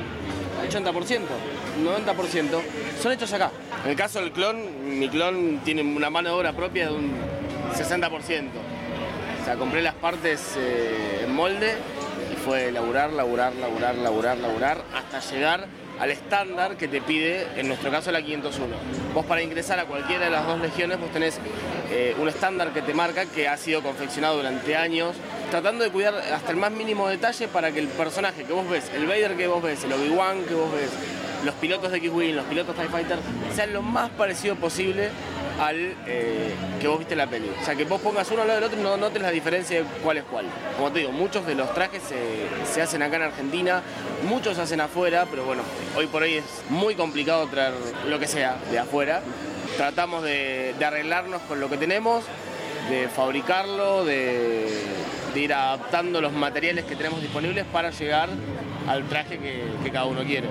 80%, 0.69 0.93
90%, 1.85 2.61
son 3.01 3.13
hechos 3.13 3.33
acá. 3.33 3.51
En 3.85 3.91
el 3.91 3.97
caso 3.97 4.21
del 4.21 4.33
clon, 4.33 4.99
mi 4.99 5.09
clon 5.09 5.61
tiene 5.65 5.83
una 5.83 6.11
mano 6.11 6.31
de 6.31 6.35
obra 6.35 6.53
propia 6.53 6.87
de 6.89 6.95
un 6.95 7.13
60%. 7.73 8.11
O 9.41 9.45
sea, 9.45 9.55
compré 9.55 9.81
las 9.81 9.95
partes 9.95 10.55
eh, 10.59 11.23
en 11.25 11.35
molde 11.35 11.73
y 12.33 12.37
fue 12.45 12.73
laburar, 12.73 13.13
laburar, 13.13 13.55
laburar, 13.55 13.95
laburar, 13.95 14.37
laburar, 14.39 14.83
hasta 14.95 15.21
llegar 15.33 15.67
al 16.01 16.11
estándar 16.11 16.77
que 16.77 16.89
te 16.89 17.03
pide, 17.03 17.47
en 17.57 17.69
nuestro 17.69 17.91
caso, 17.91 18.11
la 18.11 18.23
501. 18.23 18.75
Vos 19.15 19.27
para 19.27 19.43
ingresar 19.43 19.79
a 19.79 19.85
cualquiera 19.85 20.25
de 20.25 20.31
las 20.31 20.47
dos 20.47 20.59
legiones, 20.59 20.99
vos 20.99 21.11
tenés 21.13 21.39
eh, 21.91 22.17
un 22.19 22.29
estándar 22.29 22.73
que 22.73 22.81
te 22.81 22.95
marca, 22.95 23.27
que 23.27 23.47
ha 23.47 23.57
sido 23.59 23.83
confeccionado 23.83 24.39
durante 24.39 24.77
años, 24.77 25.15
tratando 25.51 25.85
de 25.85 25.91
cuidar 25.91 26.15
hasta 26.15 26.53
el 26.53 26.57
más 26.57 26.73
mínimo 26.73 27.07
detalle 27.07 27.49
para 27.49 27.71
que 27.71 27.81
el 27.81 27.89
personaje 27.89 28.45
que 28.45 28.53
vos 28.53 28.69
ves, 28.69 28.91
el 28.95 29.07
Vader 29.07 29.37
que 29.37 29.47
vos 29.47 29.63
ves, 29.63 29.85
el 29.85 29.93
Obi-Wan 29.93 30.45
que 30.45 30.55
vos 30.55 30.73
ves, 30.73 30.91
los 31.45 31.55
pilotos 31.57 31.93
de 31.93 31.99
X-Wing, 31.99 32.35
los 32.35 32.47
pilotos 32.47 32.75
TIE 32.77 32.89
Fighter, 32.89 33.19
sean 33.55 33.75
lo 33.75 33.83
más 33.83 34.09
parecido 34.11 34.57
posible 34.57 35.11
al 35.61 35.95
eh, 36.07 36.55
que 36.81 36.89
vos 36.89 36.99
viste 36.99 37.15
la 37.15 37.27
peli. 37.27 37.49
O 37.61 37.65
sea, 37.65 37.77
que 37.77 37.85
vos 37.85 38.01
pongas 38.01 38.31
uno 38.31 38.43
al 38.43 38.49
lado 38.49 38.61
del 38.61 38.69
otro 38.69 38.81
y 38.81 38.83
no 38.83 38.97
notes 38.97 39.21
la 39.21 39.31
diferencia 39.31 39.81
de 39.83 39.85
cuál 40.03 40.17
es 40.17 40.25
cuál. 40.25 40.47
Como 40.77 40.91
te 40.91 41.01
digo, 41.01 41.13
muchos 41.13 41.47
de 41.47 41.55
los 41.55 41.73
trajes 41.75 42.03
se, 42.03 42.73
se 42.73 42.81
hacen 42.81 43.03
acá 43.03 43.17
en 43.17 43.23
Argentina, 43.23 43.83
muchos 44.27 44.57
se 44.57 44.63
hacen 44.63 44.81
afuera, 44.81 45.27
pero 45.31 45.45
bueno, 45.45 45.63
hoy 45.97 46.07
por 46.07 46.23
hoy 46.23 46.35
es 46.35 46.45
muy 46.71 46.95
complicado 46.95 47.47
traer 47.49 47.75
lo 48.09 48.19
que 48.19 48.27
sea 48.27 48.57
de 48.71 48.79
afuera. 48.79 49.21
Tratamos 49.77 50.25
de, 50.25 50.75
arreglarnos 50.85 51.43
con 51.43 51.61
lo 51.61 51.69
que 51.69 51.77
tenemos, 51.77 52.25
de 52.89 53.09
fabricarlo, 53.09 54.05
de, 54.05 54.67
ir 55.35 55.53
adaptando 55.53 56.21
los 56.21 56.33
materiales 56.33 56.87
que 56.87 56.97
tenemos 56.97 57.21
disponibles 57.21 57.65
para 57.67 57.91
llegar 57.91 58.31
al 58.89 59.09
traje 59.09 59.39
que 59.39 59.91
cada 59.93 60.07
uno 60.07 60.25
quiere. 60.25 60.49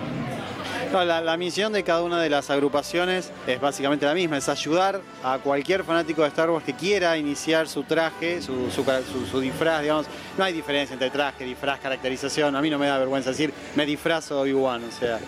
No, 0.92 1.06
la, 1.06 1.38
misión 1.38 1.72
de 1.72 1.84
cada 1.84 2.02
una 2.02 2.20
de 2.20 2.32
las 2.32 2.50
agrupaciones 2.50 3.32
es 3.46 3.62
básicamente 3.62 4.08
la 4.08 4.16
misma, 4.16 4.38
es 4.38 4.50
ayudar 4.50 5.02
a 5.24 5.38
cualquier 5.38 5.84
fanático 5.84 6.24
de 6.24 6.30
Star 6.30 6.50
Wars 6.50 6.66
que 6.66 6.74
quiera 6.74 7.16
iniciar 7.16 7.68
su 7.68 7.84
traje, 7.84 8.42
su, 8.42 8.72
su 8.72 9.40
disfraz, 9.40 9.84
digamos. 9.84 10.08
No 10.36 10.44
hay 10.44 10.52
diferencia 10.52 10.94
entre 10.94 11.12
traje, 11.12 11.44
disfraz, 11.46 11.80
caracterización. 11.80 12.56
A 12.56 12.62
mí 12.62 12.72
no 12.72 12.80
me 12.80 12.88
da 12.88 12.98
vergüenza 12.98 13.30
decir, 13.30 13.54
me 13.76 13.86
disfrazo 13.86 14.36
de 14.36 14.42
Obi-Wan, 14.42 14.84
o 14.84 14.92
sea, 14.92 15.20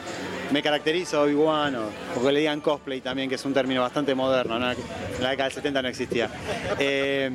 me 0.51 0.63
caracterizo 0.63 1.17
de 1.17 1.31
Obi-Wan, 1.31 1.75
o 1.75 1.83
porque 2.15 2.31
le 2.31 2.39
digan 2.39 2.59
cosplay 2.59 2.99
también, 3.01 3.29
que 3.29 3.35
es 3.35 3.45
un 3.45 3.53
término 3.53 3.81
bastante 3.81 4.15
moderno, 4.15 4.57
¿no? 4.57 4.71
en 4.71 4.77
la 5.19 5.29
década 5.29 5.49
del 5.49 5.53
70 5.53 5.81
no 5.83 5.87
existía. 5.89 6.29
Eh, 6.79 7.29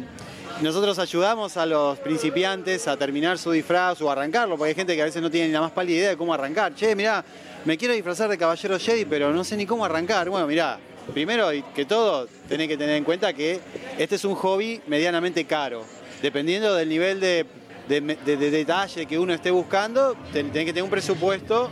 nosotros 0.63 0.99
ayudamos 0.99 1.57
a 1.57 1.67
los 1.67 1.99
principiantes 1.99 2.89
a 2.89 2.97
terminar 2.97 3.39
su 3.39 3.53
disfraz 3.53 4.01
o 4.03 4.11
arrancarlo, 4.11 4.57
porque 4.57 4.71
hay 4.71 4.75
gente 4.75 4.97
que 4.97 5.03
a 5.03 5.05
veces 5.05 5.23
no 5.23 5.31
tiene 5.31 5.47
ni 5.47 5.53
la 5.53 5.61
más 5.61 5.71
pálida 5.71 5.99
idea 5.99 6.09
de 6.09 6.17
cómo 6.17 6.35
arrancar. 6.35 6.75
Che, 6.75 6.97
mirá, 6.97 7.23
me 7.67 7.77
quiero 7.77 7.93
disfrazar 7.95 8.31
de 8.31 8.39
caballero 8.39 8.79
Jedi, 8.79 9.05
pero 9.05 9.33
no 9.33 9.45
sé 9.45 9.57
ni 9.57 9.67
cómo 9.67 9.85
arrancar. 9.85 10.29
Bueno, 10.31 10.47
mirá, 10.47 10.79
primero 11.13 11.51
que 11.75 11.85
todo, 11.85 12.27
tenés 12.49 12.69
que 12.69 12.77
tener 12.79 12.97
en 12.97 13.05
cuenta 13.05 13.33
que 13.35 13.61
este 13.99 14.15
es 14.15 14.25
un 14.25 14.35
hobby 14.37 14.81
medianamente 14.87 15.45
caro. 15.45 15.85
Dependiendo 16.23 16.75
del 16.75 16.89
nivel 16.89 17.21
de, 17.21 17.45
de- 17.89 18.01
de- 18.01 18.37
de 18.37 18.51
detalle 18.51 19.05
que 19.07 19.19
uno 19.19 19.35
esté 19.35 19.51
buscando, 19.51 20.15
ten- 20.33 20.51
tenés 20.51 20.67
que 20.67 20.73
tener 20.73 20.85
un 20.85 20.91
presupuesto 20.91 21.69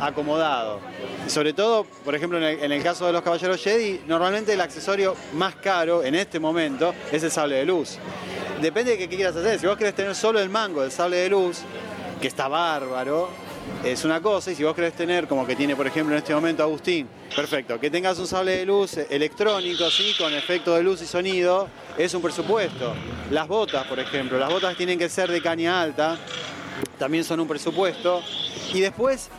acomodado. 0.00 0.80
Sobre 1.28 1.52
todo, 1.52 1.84
por 2.04 2.14
ejemplo, 2.14 2.38
en 2.38 2.44
el, 2.44 2.64
en 2.64 2.72
el 2.72 2.82
caso 2.82 3.06
de 3.06 3.12
los 3.12 3.22
caballeros 3.22 3.62
Jedi, 3.62 4.00
normalmente 4.06 4.54
el 4.54 4.60
accesorio 4.62 5.14
más 5.34 5.54
caro 5.56 6.02
en 6.02 6.14
este 6.14 6.40
momento 6.40 6.94
es 7.12 7.22
el 7.22 7.30
sable 7.30 7.56
de 7.56 7.66
luz. 7.66 7.98
Depende 8.62 8.92
de 8.92 8.98
qué 8.98 9.08
quieras 9.14 9.36
hacer. 9.36 9.58
Si 9.60 9.66
vos 9.66 9.76
querés 9.76 9.94
tener 9.94 10.14
solo 10.14 10.40
el 10.40 10.48
mango 10.48 10.80
del 10.82 10.90
sable 10.90 11.18
de 11.18 11.28
luz, 11.28 11.58
que 12.20 12.26
está 12.28 12.48
bárbaro, 12.48 13.28
es 13.84 14.04
una 14.04 14.20
cosa. 14.20 14.50
Y 14.50 14.54
si 14.54 14.64
vos 14.64 14.74
querés 14.74 14.94
tener, 14.94 15.26
como 15.26 15.46
que 15.46 15.56
tiene, 15.56 15.76
por 15.76 15.86
ejemplo, 15.86 16.14
en 16.14 16.18
este 16.18 16.34
momento 16.34 16.62
Agustín, 16.62 17.08
perfecto, 17.34 17.78
que 17.80 17.90
tengas 17.90 18.18
un 18.18 18.26
sable 18.26 18.56
de 18.56 18.66
luz 18.66 18.96
electrónico, 18.96 19.90
sí, 19.90 20.14
con 20.18 20.32
efecto 20.34 20.74
de 20.74 20.82
luz 20.82 21.02
y 21.02 21.06
sonido, 21.06 21.68
es 21.96 22.12
un 22.14 22.22
presupuesto. 22.22 22.94
Las 23.30 23.48
botas, 23.48 23.86
por 23.86 23.98
ejemplo, 23.98 24.38
las 24.38 24.50
botas 24.50 24.76
tienen 24.76 24.98
que 24.98 25.08
ser 25.08 25.30
de 25.30 25.40
caña 25.40 25.80
alta, 25.80 26.18
también 26.98 27.24
son 27.24 27.40
un 27.40 27.48
presupuesto. 27.48 28.22
Y 28.72 28.80
después, 28.80 29.30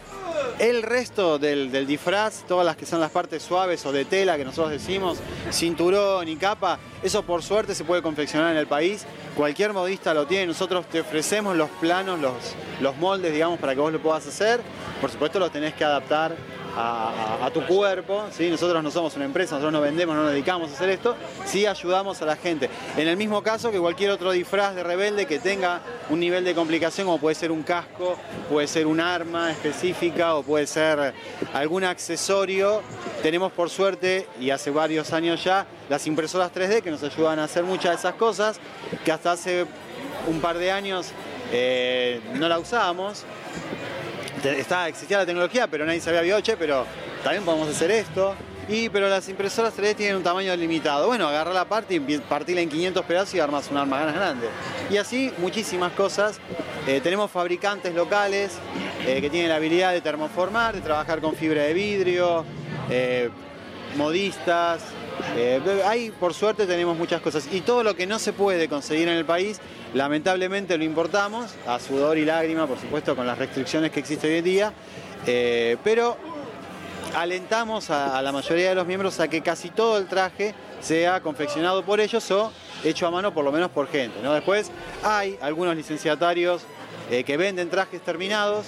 el 0.62 0.84
resto 0.84 1.40
del, 1.40 1.72
del 1.72 1.88
disfraz, 1.88 2.44
todas 2.48 2.64
las 2.64 2.78
que 2.78 2.86
son 2.86 3.00
las 3.00 3.10
partes 3.10 3.42
suaves 3.42 3.84
o 3.88 3.92
de 3.92 4.06
tela 4.06 4.38
que 4.38 4.46
nosotros 4.46 4.70
decimos, 4.70 5.18
cinturón 5.50 6.28
y 6.28 6.36
capa, 6.36 6.78
eso 7.02 7.24
por 7.24 7.42
suerte 7.42 7.74
se 7.74 7.84
puede 7.84 8.04
confeccionar 8.04 8.52
en 8.52 8.58
el 8.58 8.68
país. 8.68 9.08
Cualquier 9.36 9.74
modista 9.74 10.14
lo 10.14 10.28
tiene, 10.28 10.46
nosotros 10.46 10.86
te 10.86 11.02
ofrecemos 11.02 11.58
los 11.58 11.70
planos, 11.72 12.20
los, 12.20 12.36
los 12.80 12.96
moldes, 12.98 13.34
digamos, 13.34 13.60
para 13.60 13.74
que 13.74 13.82
vos 13.82 13.92
lo 13.92 14.00
puedas 14.00 14.28
hacer. 14.28 14.62
Por 15.02 15.10
supuesto 15.10 15.40
lo 15.40 15.50
tenés 15.50 15.74
que 15.74 15.84
adaptar 15.84 16.36
a, 16.76 17.50
tu 17.54 17.66
cuerpo, 17.66 18.26
¿sí? 18.32 18.50
nosotros 18.50 18.82
no 18.84 18.92
somos 18.92 19.16
una 19.16 19.26
empresa, 19.26 19.56
nosotros 19.56 19.74
no 19.74 19.82
vendemos, 19.82 20.16
no 20.16 20.24
nos 20.24 20.32
dedicamos 20.32 20.72
a 20.72 20.74
hacer 20.74 20.90
esto, 20.90 21.16
sí 21.46 21.66
ayudamos 21.66 22.22
a 22.22 22.26
la 22.26 22.36
gente. 22.36 22.70
En 22.98 23.08
el 23.08 23.18
mismo 23.18 23.44
caso 23.44 23.72
que 23.72 23.80
cualquier 23.80 24.12
otro 24.12 24.32
disfraz 24.32 24.76
de 24.76 24.84
rebelde 24.84 25.26
que 25.26 25.40
tenga 25.40 25.82
un 26.10 26.20
nivel 26.20 26.44
de 26.46 26.56
complicación 26.56 27.08
como 27.08 27.20
puede 27.20 27.36
ser 27.36 27.52
un 27.52 27.64
casco, 27.64 28.18
puede 28.50 28.68
ser 28.68 28.88
un 28.88 29.00
arma 29.00 29.52
específica 29.52 30.36
o 30.36 30.44
puede 30.44 30.68
ser 30.68 31.14
algún 31.54 31.84
accesorio, 31.84 32.82
tenemos 33.22 33.52
por 33.52 33.70
suerte 33.70 34.28
y 34.40 34.50
hace 34.50 34.72
varios 34.72 35.14
años 35.14 35.44
ya 35.44 35.66
las 35.90 36.08
impresoras 36.08 36.54
3D 36.54 36.82
que 36.82 36.92
nos 36.92 37.04
ayudan 37.04 37.40
a 37.40 37.46
hacer 37.46 37.64
muchas 37.64 37.92
de 37.92 37.98
esas 37.98 38.16
cosas 38.16 38.60
que 39.04 39.12
hasta 39.12 39.34
hace 39.34 39.66
un 40.28 40.40
par 40.40 40.58
de 40.58 40.72
años 40.72 41.12
eh, 41.52 42.22
no 42.36 42.48
la 42.48 42.60
usábamos 42.60 43.26
está, 44.44 44.88
existía 44.88 45.18
la 45.18 45.26
tecnología, 45.26 45.68
pero 45.68 45.86
nadie 45.86 46.02
sabía 46.02 46.22
bioche, 46.22 46.58
pero 46.58 46.86
también 47.24 47.44
podemos 47.44 47.70
hacer 47.70 47.92
esto. 47.92 48.36
Y, 48.68 48.90
pero 48.90 49.10
las 49.10 49.28
impresoras 49.28 49.78
3D 49.78 49.96
tienen 49.96 50.16
un 50.16 50.24
tamaño 50.24 50.56
limitado. 50.56 51.08
Bueno, 51.08 51.28
agarrar 51.28 51.54
la 51.54 51.66
parte 51.66 51.96
y 51.96 52.00
partirla 52.20 52.62
en 52.62 52.70
500 52.70 53.06
pedazos 53.06 53.36
y 53.36 53.40
armas 53.40 53.70
un 53.70 53.78
arma 53.78 54.00
ganas 54.00 54.16
grande. 54.16 54.48
Y 54.90 54.98
así 54.98 55.32
muchísimas 55.40 55.92
cosas. 55.94 56.40
Eh, 56.88 57.02
tenemos 57.02 57.30
fabricantes 57.30 57.94
locales 57.94 58.54
eh, 59.06 59.20
que 59.20 59.30
tienen 59.30 59.50
la 59.50 59.56
habilidad 59.56 59.92
de 59.92 60.02
termoformar, 60.02 60.76
de 60.76 60.82
trabajar 60.82 61.20
con 61.22 61.36
fibra 61.36 61.64
de 61.64 61.74
vidrio, 61.74 62.46
eh, 62.90 63.30
modistas. 63.98 64.84
Ahí, 65.86 66.12
por 66.12 66.34
suerte, 66.34 66.66
tenemos 66.66 66.98
muchas 66.98 67.22
cosas. 67.22 67.48
Y 67.52 67.62
todo 67.62 67.84
lo 67.84 67.96
que 67.96 68.08
no 68.08 68.20
se 68.20 68.32
puede 68.34 68.68
conseguir 68.70 69.08
en 69.08 69.18
el 69.18 69.26
país, 69.26 69.60
lamentablemente 69.94 70.78
lo 70.78 70.84
importamos, 70.84 71.52
a 71.68 71.80
sudor 71.80 72.18
y 72.18 72.26
lágrima, 72.26 72.68
por 72.68 72.80
supuesto, 72.80 73.16
con 73.16 73.28
las 73.28 73.38
restricciones 73.38 73.92
que 73.92 74.00
existen 74.00 74.32
hoy 74.32 74.38
en 74.38 74.44
día. 74.44 74.74
Eh, 75.28 75.78
pero 75.84 76.18
alentamos 77.16 77.90
a, 77.90 78.22
la 78.22 78.32
mayoría 78.32 78.70
de 78.70 78.76
los 78.76 78.88
miembros 78.88 79.20
a 79.20 79.28
que 79.28 79.42
casi 79.42 79.70
todo 79.70 79.98
el 79.98 80.08
traje 80.08 80.56
sea 80.80 81.22
confeccionado 81.22 81.84
por 81.84 82.00
ellos 82.00 82.30
o 82.32 82.52
hecho 82.84 83.06
a 83.06 83.12
mano 83.12 83.34
por 83.34 83.46
lo 83.46 83.52
menos 83.52 83.70
por 83.70 83.88
gente. 83.88 84.20
¿no? 84.24 84.34
Después 84.34 84.72
hay 85.04 85.38
algunos 85.42 85.76
licenciatarios 85.76 86.64
eh, 87.12 87.24
que 87.24 87.38
venden 87.38 87.70
trajes 87.70 88.02
terminados 88.02 88.66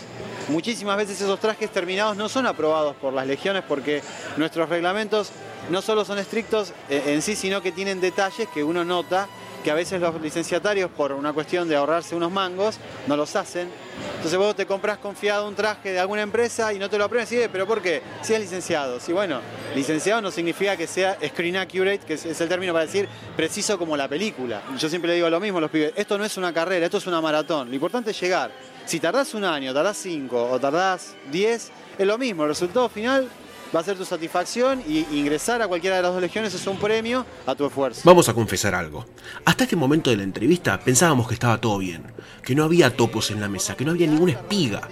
muchísimas 0.50 0.98
veces 0.98 1.22
esos 1.22 1.40
trajes 1.40 1.70
terminados 1.70 2.18
no 2.18 2.30
son 2.30 2.46
aprobados 2.46 2.96
por 2.96 3.14
las 3.14 3.28
legiones 3.28 3.64
porque 3.68 4.02
nuestros 4.38 4.70
reglamentos 4.70 5.32
no 5.70 5.82
solo 5.82 6.04
son 6.06 6.20
estrictos 6.20 6.74
eh, 6.90 7.04
en 7.08 7.22
sí, 7.22 7.36
sino 7.36 7.62
que 7.62 7.72
tienen 7.72 8.02
detalles 8.02 8.48
que 8.54 8.64
uno 8.64 8.84
nota 8.84 9.28
que 9.64 9.72
a 9.72 9.74
veces 9.74 10.02
los 10.02 10.22
licenciatarios, 10.22 10.92
por 10.92 11.14
una 11.14 11.34
cuestión 11.34 11.68
de 11.68 11.76
ahorrarse 11.76 12.16
unos 12.16 12.32
mangos, 12.32 12.78
no 13.08 13.16
los 13.16 13.36
hacen. 13.36 13.70
Entonces 14.16 14.38
vos 14.38 14.56
te 14.56 14.66
compras 14.66 14.98
confiado 14.98 15.48
un 15.48 15.56
traje 15.56 15.92
de 15.92 16.00
alguna 16.00 16.22
empresa 16.22 16.74
y 16.74 16.80
no 16.80 16.90
te 16.90 16.98
lo 16.98 17.06
aprueban 17.06 17.28
y 17.32 17.48
pero 17.48 17.66
¿por 17.66 17.82
qué? 17.82 18.02
Si 18.22 18.34
es 18.34 18.40
licenciado. 18.40 19.00
Sí, 19.00 19.14
bueno, 19.14 19.40
licenciado 19.76 20.22
no 20.22 20.32
significa 20.32 20.76
que 20.76 20.88
sea 20.88 21.18
screen 21.26 21.58
accurate, 21.58 22.00
que 22.00 22.14
es 22.14 22.42
el 22.42 22.50
término 22.50 22.74
para 22.74 22.86
decir 22.86 23.08
preciso 23.36 23.78
como 23.78 23.96
la 23.96 24.08
película. 24.08 24.62
Yo 24.78 24.90
siempre 24.90 25.10
le 25.10 25.16
digo 25.16 25.30
lo 25.30 25.40
mismo 25.40 25.60
a 25.60 25.62
los 25.62 25.72
pibes, 25.72 25.94
esto 25.96 26.18
no 26.18 26.26
es 26.26 26.38
una 26.38 26.54
carrera, 26.54 26.86
esto 26.86 26.98
es 26.98 27.08
una 27.08 27.22
maratón. 27.22 27.70
Lo 27.70 27.76
importante 27.76 28.12
es 28.12 28.20
llegar. 28.20 28.52
Si 28.86 29.00
tardás 29.00 29.34
un 29.34 29.46
año, 29.46 29.74
tardás 29.74 29.98
cinco 29.98 30.50
o 30.50 30.60
tardás 30.60 31.16
diez, 31.32 31.72
es 31.98 32.08
lo 32.08 32.18
mismo. 32.18 32.44
El 32.44 32.50
resultado 32.50 32.90
final 32.90 33.30
va 33.74 33.80
a 33.80 33.84
ser 33.84 33.98
tu 33.98 34.06
satisfacción 34.06 34.84
y 34.88 35.06
ingresar 35.18 35.62
a 35.62 35.68
cualquiera 35.68 35.96
de 35.98 36.04
las 36.04 36.14
dos 36.14 36.22
legiones 36.22 36.54
es 36.54 36.68
un 36.68 36.78
premio 36.78 37.26
a 37.46 37.56
tu 37.56 37.66
esfuerzo. 37.66 38.02
Vamos 38.04 38.30
a 38.30 38.34
confesar 38.34 38.76
algo. 38.76 39.06
Hasta 39.46 39.64
este 39.64 39.76
momento 39.76 40.10
de 40.10 40.18
la 40.18 40.24
entrevista 40.24 40.80
pensábamos 40.80 41.28
que 41.28 41.34
estaba 41.34 41.60
todo 41.60 41.80
bien, 41.80 42.04
que 42.44 42.56
no 42.56 42.64
había 42.64 42.96
topos 42.96 43.32
en 43.32 43.42
la 43.42 43.50
mesa, 43.50 43.76
que 43.76 43.86
no 43.86 43.92
había 43.92 44.08
ninguna 44.08 44.34
espiga, 44.34 44.88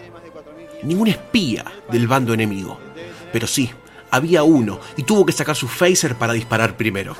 ningún 0.84 1.08
espía 1.08 1.66
del 1.92 2.08
bando 2.08 2.34
enemigo. 2.34 2.80
Pero 3.32 3.48
sí, 3.48 3.72
había 4.10 4.44
uno 4.44 4.80
y 4.98 5.04
tuvo 5.04 5.26
que 5.26 5.32
sacar 5.32 5.56
su 5.56 5.68
phaser 5.68 6.16
para 6.16 6.34
disparar 6.34 6.76
primero. 6.76 7.16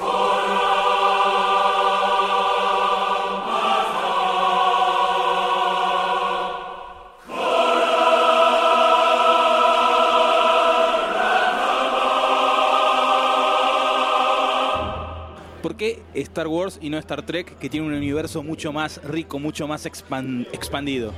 Qué 15.82 16.00
Star 16.14 16.48
Wars 16.48 16.78
y 16.80 16.92
no 16.92 17.00
Star 17.00 17.26
Trek, 17.26 17.58
que 17.58 17.68
tiene 17.68 17.88
un 17.88 17.94
universo 17.94 18.44
mucho 18.44 18.72
más 18.72 19.04
rico, 19.04 19.40
mucho 19.40 19.68
más 19.68 19.88
expan- 19.88 20.48
expandido? 20.52 21.12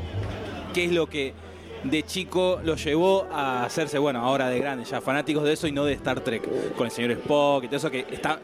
¿Qué 0.73 0.85
es 0.85 0.91
lo 0.93 1.07
que 1.07 1.33
de 1.83 2.01
chico 2.03 2.61
lo 2.63 2.77
llevó 2.77 3.27
a 3.29 3.65
hacerse, 3.65 3.97
bueno, 3.97 4.19
ahora 4.21 4.47
de 4.47 4.59
grande, 4.59 4.85
ya 4.85 5.01
fanáticos 5.01 5.43
de 5.43 5.51
eso 5.51 5.67
y 5.67 5.73
no 5.73 5.83
de 5.83 5.91
Star 5.91 6.21
Trek? 6.21 6.43
Con 6.77 6.85
el 6.85 6.91
señor 6.93 7.11
Spock 7.11 7.65
y 7.65 7.67
todo 7.67 7.75
eso 7.75 7.91
que 7.91 8.05
está 8.09 8.39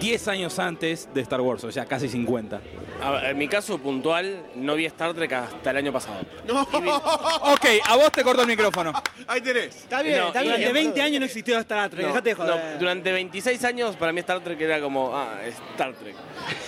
10 0.00 0.28
años 0.28 0.56
antes 0.60 1.08
de 1.12 1.22
Star 1.22 1.40
Wars, 1.40 1.64
o 1.64 1.72
sea, 1.72 1.86
casi 1.86 2.08
50. 2.08 2.60
A 3.00 3.10
ver, 3.12 3.24
en 3.26 3.38
mi 3.38 3.46
caso 3.46 3.78
puntual, 3.78 4.42
no 4.56 4.74
vi 4.74 4.84
Star 4.86 5.14
Trek 5.14 5.32
hasta 5.32 5.70
el 5.70 5.76
año 5.76 5.92
pasado. 5.92 6.16
ok, 6.48 7.66
a 7.86 7.96
vos 7.96 8.10
te 8.10 8.24
corto 8.24 8.42
el 8.42 8.48
micrófono. 8.48 8.92
Ahí 9.28 9.40
tenés. 9.40 9.76
Está 9.76 10.02
bien, 10.02 10.18
No, 10.18 10.26
está 10.28 10.40
bien. 10.42 10.54
durante 10.56 10.72
20 10.72 11.02
años 11.02 11.20
no 11.20 11.26
existió 11.26 11.58
Star 11.60 11.88
Trek, 11.90 12.02
No, 12.02 12.08
dejate 12.08 12.30
de 12.30 12.34
no, 12.34 12.44
joder. 12.44 12.78
durante 12.80 13.12
26 13.12 13.64
años 13.64 13.94
para 13.96 14.12
mí 14.12 14.18
Star 14.20 14.40
Trek 14.40 14.60
era 14.60 14.80
como, 14.80 15.16
ah, 15.16 15.38
Star 15.46 15.92
Trek. 15.94 16.16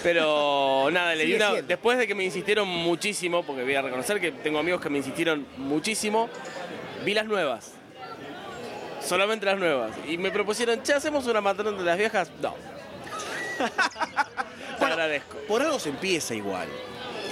Pero 0.05 0.89
nada, 0.93 1.15
le 1.17 1.25
di 1.25 1.33
Sigue 1.33 1.37
una- 1.39 1.51
siendo. 1.51 1.67
después 1.67 1.99
de 1.99 2.07
que 2.07 2.15
me 2.15 2.23
insistieron 2.25 2.69
muchísimo, 2.69 3.43
porque 3.43 3.65
voy 3.65 3.75
a 3.75 3.83
reconocer 3.83 4.21
que 4.21 4.31
tengo 4.31 4.61
amigos 4.61 4.81
que 4.81 4.89
me 4.89 4.99
insistieron 4.99 5.47
muchísimo, 5.57 6.29
vi 7.05 7.13
las 7.13 7.27
nuevas. 7.27 7.73
Solamente 9.05 9.47
las 9.47 9.59
nuevas. 9.59 9.91
Y 10.07 10.17
me 10.17 10.31
propusieron, 10.31 10.81
che, 10.85 10.93
¿hacemos 10.93 11.27
una 11.27 11.41
maratón 11.41 11.77
de 11.77 11.83
las 11.85 11.99
viejas? 11.99 12.31
No. 12.41 12.55
Te 14.81 14.93
agradezco. 14.93 15.37
Por 15.47 15.63
algo 15.63 15.79
se 15.79 15.91
empieza 15.91 16.35
igual. 16.35 16.69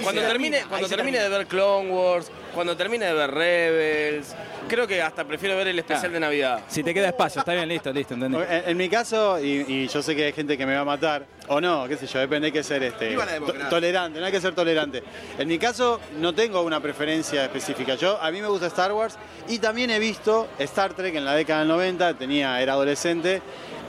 Cuando 0.01 0.21
termine, 0.21 0.57
termina, 0.59 0.69
cuando 0.69 0.87
termine 0.87 1.19
de 1.19 1.27
ver 1.27 1.45
Clone 1.45 1.91
Wars, 1.91 2.31
cuando 2.55 2.77
termine 2.77 3.05
de 3.07 3.13
ver 3.13 3.31
Rebels, 3.31 4.33
creo 4.69 4.87
que 4.87 5.01
hasta 5.01 5.25
prefiero 5.25 5.57
ver 5.57 5.67
el 5.67 5.77
especial 5.77 6.13
de 6.13 6.21
Navidad. 6.21 6.61
Si 6.69 6.83
te 6.83 6.93
queda 6.93 7.09
espacio, 7.09 7.39
está 7.39 7.51
bien, 7.53 7.67
listo, 7.67 7.91
listo, 7.91 8.13
entendí. 8.13 8.37
En, 8.49 8.63
en 8.69 8.77
mi 8.77 8.87
caso, 8.87 9.37
y, 9.43 9.65
y 9.67 9.87
yo 9.89 10.01
sé 10.01 10.15
que 10.15 10.23
hay 10.27 10.31
gente 10.31 10.57
que 10.57 10.65
me 10.65 10.73
va 10.73 10.79
a 10.81 10.85
matar, 10.85 11.25
o 11.49 11.59
no, 11.59 11.85
qué 11.89 11.97
sé 11.97 12.07
yo, 12.07 12.17
depende, 12.19 12.45
hay 12.45 12.51
que 12.53 12.63
ser 12.63 12.81
este, 12.83 13.09
Viva 13.09 13.25
la 13.25 13.31
to- 13.31 13.33
democracia. 13.41 13.69
tolerante, 13.69 14.19
no 14.21 14.25
hay 14.25 14.31
que 14.31 14.39
ser 14.39 14.55
tolerante. 14.55 15.03
En 15.37 15.49
mi 15.49 15.59
caso, 15.59 15.99
no 16.17 16.33
tengo 16.33 16.61
una 16.61 16.79
preferencia 16.79 17.43
específica. 17.43 17.95
Yo, 17.95 18.21
a 18.21 18.31
mí 18.31 18.41
me 18.41 18.47
gusta 18.47 18.67
Star 18.67 18.93
Wars 18.93 19.17
y 19.49 19.59
también 19.59 19.89
he 19.89 19.99
visto 19.99 20.47
Star 20.59 20.93
Trek 20.93 21.13
en 21.15 21.25
la 21.25 21.35
década 21.35 21.59
del 21.59 21.67
90, 21.67 22.13
tenía, 22.13 22.61
era 22.61 22.71
adolescente, 22.71 23.41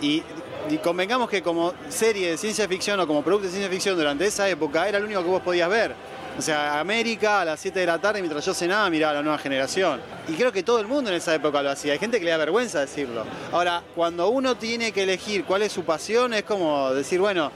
y, 0.02 0.24
y 0.68 0.78
convengamos 0.78 1.30
que 1.30 1.42
como 1.42 1.72
serie 1.88 2.30
de 2.30 2.36
ciencia 2.36 2.68
ficción 2.68 3.00
o 3.00 3.06
como 3.06 3.22
producto 3.22 3.46
de 3.46 3.52
ciencia 3.52 3.70
ficción 3.70 3.96
durante 3.96 4.26
esa 4.26 4.48
época 4.48 4.88
era 4.88 4.98
lo 4.98 5.06
único 5.06 5.22
que 5.22 5.28
vos 5.28 5.42
podías 5.42 5.68
ver. 5.68 5.94
O 6.38 6.42
sea, 6.42 6.78
América 6.80 7.40
a 7.40 7.44
las 7.44 7.60
7 7.60 7.80
de 7.80 7.86
la 7.86 7.98
tarde 7.98 8.20
mientras 8.20 8.44
yo 8.44 8.54
cenaba 8.54 8.88
miraba 8.88 9.14
la 9.14 9.22
nueva 9.22 9.38
generación. 9.38 10.00
Y 10.28 10.32
creo 10.34 10.52
que 10.52 10.62
todo 10.62 10.80
el 10.80 10.86
mundo 10.86 11.10
en 11.10 11.16
esa 11.16 11.34
época 11.34 11.62
lo 11.62 11.70
hacía. 11.70 11.92
Hay 11.92 11.98
gente 11.98 12.18
que 12.18 12.24
le 12.24 12.30
da 12.30 12.36
vergüenza 12.36 12.80
decirlo. 12.80 13.24
Ahora, 13.52 13.82
cuando 13.94 14.28
uno 14.28 14.56
tiene 14.56 14.92
que 14.92 15.02
elegir 15.02 15.44
cuál 15.44 15.62
es 15.62 15.72
su 15.72 15.84
pasión, 15.84 16.32
es 16.32 16.44
como 16.44 16.94
decir, 16.94 17.20
bueno, 17.20 17.50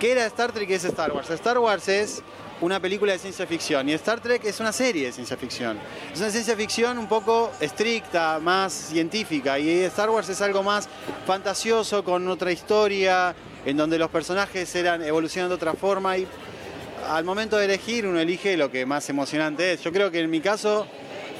¿qué 0.00 0.12
era 0.12 0.24
Star 0.26 0.52
Trek 0.52 0.70
y 0.70 0.74
es 0.74 0.84
Star 0.84 1.12
Wars? 1.12 1.30
Star 1.30 1.58
Wars 1.58 1.88
es 1.88 2.22
una 2.62 2.78
película 2.78 3.12
de 3.12 3.18
ciencia 3.18 3.44
ficción 3.44 3.88
y 3.88 3.92
Star 3.94 4.20
Trek 4.20 4.44
es 4.44 4.60
una 4.60 4.72
serie 4.72 5.06
de 5.06 5.12
ciencia 5.12 5.36
ficción. 5.36 5.78
Es 6.12 6.20
una 6.20 6.30
ciencia 6.30 6.56
ficción 6.56 6.96
un 6.96 7.08
poco 7.08 7.50
estricta, 7.60 8.38
más 8.40 8.72
científica 8.72 9.58
y 9.58 9.80
Star 9.80 10.10
Wars 10.10 10.28
es 10.28 10.40
algo 10.40 10.62
más 10.62 10.88
fantasioso 11.26 12.04
con 12.04 12.26
otra 12.28 12.52
historia 12.52 13.34
en 13.66 13.76
donde 13.76 13.98
los 13.98 14.10
personajes 14.10 14.72
eran 14.76 15.02
evolucionan 15.02 15.48
de 15.48 15.56
otra 15.56 15.74
forma 15.74 16.16
y 16.16 16.26
al 17.08 17.24
momento 17.24 17.56
de 17.56 17.64
elegir 17.64 18.06
uno 18.06 18.20
elige 18.20 18.56
lo 18.56 18.70
que 18.70 18.86
más 18.86 19.10
emocionante 19.10 19.72
es. 19.72 19.82
Yo 19.82 19.92
creo 19.92 20.12
que 20.12 20.20
en 20.20 20.30
mi 20.30 20.40
caso 20.40 20.86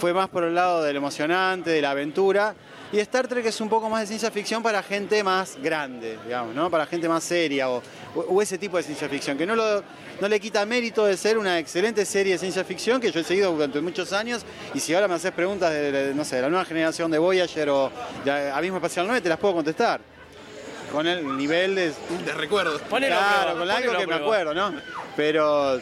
fue 0.01 0.13
más 0.13 0.29
por 0.29 0.43
el 0.43 0.57
lado 0.57 0.83
del 0.83 0.97
emocionante, 0.97 1.71
de 1.71 1.83
la 1.83 1.93
aventura. 1.93 2.57
Y 2.93 2.99
Star 3.01 3.27
Trek 3.27 3.47
es 3.47 3.59
un 3.63 3.71
poco 3.71 3.89
más 3.89 4.03
de 4.03 4.07
ciencia 4.07 4.31
ficción 4.31 4.63
para 4.63 4.83
gente 4.83 5.25
más 5.25 5.57
grande, 5.63 6.19
digamos, 6.25 6.55
¿no? 6.55 6.71
Para 6.71 6.85
gente 6.85 7.09
más 7.09 7.25
seria 7.25 7.71
o, 7.71 7.83
o 8.15 8.43
ese 8.43 8.59
tipo 8.59 8.77
de 8.77 8.83
ciencia 8.83 9.09
ficción, 9.09 9.39
que 9.39 9.47
no, 9.47 9.57
lo, 9.57 9.83
no 10.21 10.29
le 10.29 10.39
quita 10.39 10.67
mérito 10.67 11.07
de 11.07 11.17
ser 11.17 11.39
una 11.39 11.59
excelente 11.59 12.05
serie 12.05 12.35
de 12.35 12.39
ciencia 12.39 12.65
ficción 12.65 13.01
que 13.01 13.11
yo 13.11 13.21
he 13.21 13.25
seguido 13.25 13.51
durante 13.51 13.81
muchos 13.81 14.13
años 14.13 14.45
y 14.75 14.81
si 14.81 14.93
ahora 14.95 15.09
me 15.09 15.15
haces 15.15 15.33
preguntas 15.33 15.71
de, 15.71 15.91
de, 15.91 16.15
no 16.15 16.23
sé, 16.23 16.37
de 16.37 16.43
la 16.43 16.51
nueva 16.51 16.67
generación 16.67 17.11
de 17.11 17.19
Voyager 17.19 17.71
o 17.71 17.91
de 18.27 18.51
Abismo 18.51 18.77
Espacial 18.77 19.07
9 19.07 19.23
te 19.23 19.29
las 19.31 19.39
puedo 19.39 19.55
contestar. 19.55 20.03
Con 20.93 21.07
el 21.07 21.39
nivel 21.39 21.75
de, 21.75 21.95
De 22.27 22.33
recuerdos. 22.37 22.83
Ponelo 22.83 23.17
Claro, 23.17 23.55
prueba, 23.55 23.59
con 23.59 23.71
algo 23.71 23.99
que 23.99 24.07
me 24.07 24.15
acuerdo, 24.15 24.53
¿no? 24.53 24.75
Pero 25.17 25.81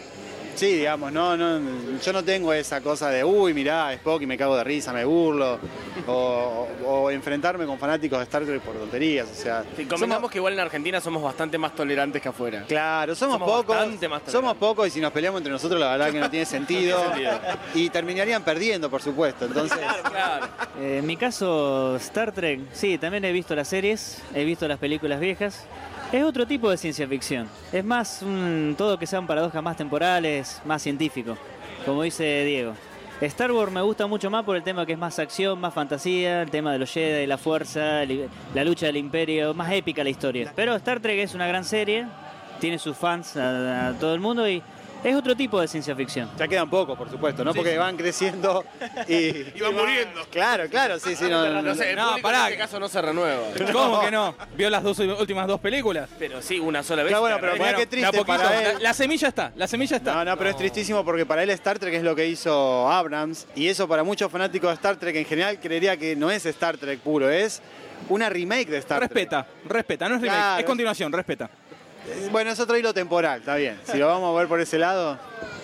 sí, 0.55 0.75
digamos, 0.75 1.13
no, 1.13 1.37
no, 1.37 1.61
yo 2.03 2.13
no 2.13 2.23
tengo 2.25 2.53
esa 2.53 2.81
cosa 2.81 3.11
de, 3.11 3.25
uy, 3.25 3.55
mirá, 3.55 3.93
Spock 3.95 4.23
y 4.23 4.27
me 4.27 4.37
cago 4.37 4.57
de 4.57 4.65
risa, 4.65 4.93
me 4.93 5.05
burlo, 5.05 5.59
o, 6.07 6.69
o 6.87 7.11
enfrentarme 7.11 7.67
con 7.67 7.79
fanáticos 7.79 8.19
de 8.19 8.25
Star 8.25 8.45
Trek 8.45 8.61
por 8.63 8.75
tonterías, 8.77 9.29
o 9.31 9.35
sea. 9.35 9.65
Sí, 9.77 9.87
que 10.31 10.39
igual 10.39 10.53
en 10.55 10.61
Argentina 10.61 11.01
somos 11.01 11.23
bastante 11.23 11.59
más 11.59 11.75
tolerantes 11.75 12.21
que 12.23 12.29
afuera. 12.29 12.65
Claro, 12.69 13.15
somos, 13.15 13.35
Somos 13.39 13.49
pocos. 13.51 13.77
bastante 13.77 14.09
más 14.09 14.21
tolerantes. 14.23 14.33
Somos 14.33 14.57
pocos 14.57 14.87
y 14.87 14.91
si 14.91 15.01
nos 15.01 15.13
peleamos 15.13 15.39
entre 15.41 15.53
nosotros, 15.53 15.81
la 15.81 15.91
verdad 15.93 16.11
que 16.13 16.21
no 16.21 16.31
tiene 16.31 16.47
sentido. 16.47 17.01
y 17.75 17.89
terminarían 17.91 18.43
perdiendo, 18.43 18.91
por 18.91 19.03
supuesto. 19.03 19.47
Entonces, 19.47 19.79
Claro. 20.11 20.47
Eh, 20.79 20.99
en 20.99 21.07
mi 21.07 21.17
caso, 21.17 21.97
Star 21.97 22.33
Trek, 22.33 22.61
sí, 22.73 22.99
también 22.99 23.25
he 23.25 23.33
visto 23.33 23.55
las 23.55 23.69
series, 23.69 24.23
he 24.35 24.45
visto 24.45 24.67
las 24.69 24.79
películas 24.79 25.21
viejas. 25.21 25.65
Es 26.12 26.25
otro 26.25 26.44
tipo 26.44 26.68
de 26.68 26.77
ciencia 26.77 27.07
ficción. 27.07 27.49
Es 27.73 27.85
más 27.85 28.23
un, 28.23 28.75
todo 28.77 28.99
que 28.99 29.07
sean 29.07 29.29
paradojas 29.29 29.62
más 29.62 29.77
temporales, 29.77 30.61
más 30.64 30.83
científico, 30.83 31.37
como 31.87 32.03
dice 32.03 32.44
Diego. 32.44 32.75
Star 33.20 33.53
Wars 33.53 33.70
me 33.70 33.81
gusta 33.81 34.09
mucho 34.09 34.29
más 34.29 34.44
por 34.44 34.57
el 34.57 34.64
tema 34.64 34.85
que 34.85 34.94
es 34.94 34.99
más 34.99 35.20
acción, 35.20 35.61
más 35.61 35.73
fantasía, 35.73 36.42
el 36.42 36.51
tema 36.51 36.73
de 36.73 36.81
los 36.81 36.90
Jedi, 36.90 37.27
la 37.29 37.38
fuerza, 37.38 38.03
la 38.55 38.64
lucha 38.64 38.87
del 38.87 38.96
imperio, 38.96 39.55
más 39.55 39.70
épica 39.70 40.03
la 40.03 40.11
historia. 40.11 40.53
Pero 40.57 40.75
Star 40.75 40.99
Trek 40.99 41.20
es 41.20 41.35
una 41.35 41.46
gran 41.46 41.64
serie, 41.64 42.07
tiene 42.59 42.81
sus 42.81 42.96
fans 42.96 43.37
a, 43.37 43.88
a 43.88 43.92
todo 43.92 44.12
el 44.12 44.20
mundo 44.20 44.49
y 44.49 44.64
es 45.03 45.17
otro 45.17 45.35
tipo 45.37 45.61
de 45.61 45.69
ciencia 45.69 45.95
ficción. 45.97 46.29
ya 46.39 46.47
quedan 46.49 46.69
pocos, 46.69 46.97
por 46.97 47.11
supuesto, 47.11 47.45
¿no? 47.45 47.55
Porque 47.55 47.77
van 47.79 47.97
creciendo 47.97 48.65
y. 49.09 49.15
Y 49.55 49.61
van 49.61 49.75
muriendo. 49.75 50.25
Claro, 50.31 50.69
claro, 50.69 50.99
sí, 50.99 51.15
sí. 51.17 51.25
No, 51.29 51.49
no, 51.51 51.63
No 51.63 51.75
sé, 51.75 51.91
el 51.91 51.97
No, 51.97 52.17
pará. 52.23 52.41
en 52.47 52.53
este 52.53 52.59
caso 52.59 52.79
no 52.81 52.89
se 52.89 53.01
renueva. 53.01 53.43
¿Cómo 53.73 54.01
que 54.01 54.11
no? 54.11 54.35
¿Vio 54.57 54.69
las 54.71 54.83
dos 54.83 54.99
últimas 54.99 55.47
dos 55.47 55.61
películas? 55.61 56.09
Pero 56.19 56.41
sí, 56.43 56.59
una 56.59 56.83
sola 56.83 57.03
vez. 57.03 57.11
Claro, 57.11 57.23
bueno, 57.23 57.37
pero 57.41 57.53
mirá 57.55 57.75
qué 57.75 57.87
triste 57.87 58.11
poquito. 58.19 58.27
para 58.39 58.63
él. 58.71 58.75
La, 58.75 58.81
la 58.81 58.95
semilla 58.95 59.29
está, 59.29 59.53
la 59.57 59.67
semilla 59.67 59.97
está. 59.97 60.15
No, 60.15 60.25
no, 60.25 60.37
pero 60.37 60.51
es 60.51 60.57
tristísimo 60.57 61.05
porque 61.05 61.25
para 61.27 61.43
él 61.43 61.51
Star 61.51 61.79
Trek 61.79 61.95
es 61.95 62.03
lo 62.03 62.15
que 62.15 62.27
hizo 62.27 62.91
Abrams 62.91 63.47
y 63.55 63.69
eso 63.69 63.87
para 63.89 64.03
muchos 64.05 64.31
fanáticos 64.31 64.71
de 64.71 64.75
Star 64.75 64.97
Trek 64.97 65.17
en 65.17 65.25
general 65.25 65.59
creería 65.61 65.97
que 65.97 66.15
no 66.17 66.31
es 66.31 66.45
Star 66.47 66.77
Trek 66.79 67.01
puro, 67.01 67.29
es 67.31 67.61
una 68.09 68.29
remake 68.29 68.67
de 68.71 68.79
Star 68.79 69.01
respeta, 69.01 69.47
respeta, 69.67 70.09
no 70.09 70.17
es 70.17 70.23
remake, 70.23 70.39
Claro. 70.39 70.61
es 70.61 70.65
continuación, 70.67 71.13
respeta. 71.13 71.51
Eh, 72.09 72.29
Bueno, 72.31 72.51
es 72.51 72.61
otro 72.61 72.77
hilo 72.79 72.93
temporal, 72.95 73.41
está 73.41 73.57
bien. 73.57 73.79
Si 73.85 73.99
lo 73.99 74.07
vamos 74.07 74.35
a 74.35 74.39
ver 74.39 74.49
por 74.49 74.61
ese 74.61 74.79
lado. 74.79 75.19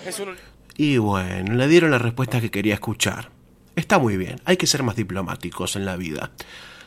Es 0.05 0.19
un- 0.19 0.35
Y 0.75 0.97
bueno, 0.97 1.53
le 1.55 1.67
dieron 1.67 1.91
la 1.91 1.97
respuesta 1.97 2.39
que 2.41 2.51
quería 2.51 2.75
escuchar. 2.75 3.29
Está 3.75 3.99
muy 3.99 4.17
bien, 4.17 4.41
hay 4.45 4.57
que 4.57 4.67
ser 4.67 4.83
más 4.83 4.95
diplomáticos 4.95 5.75
en 5.75 5.85
la 5.85 5.95
vida. 5.97 6.31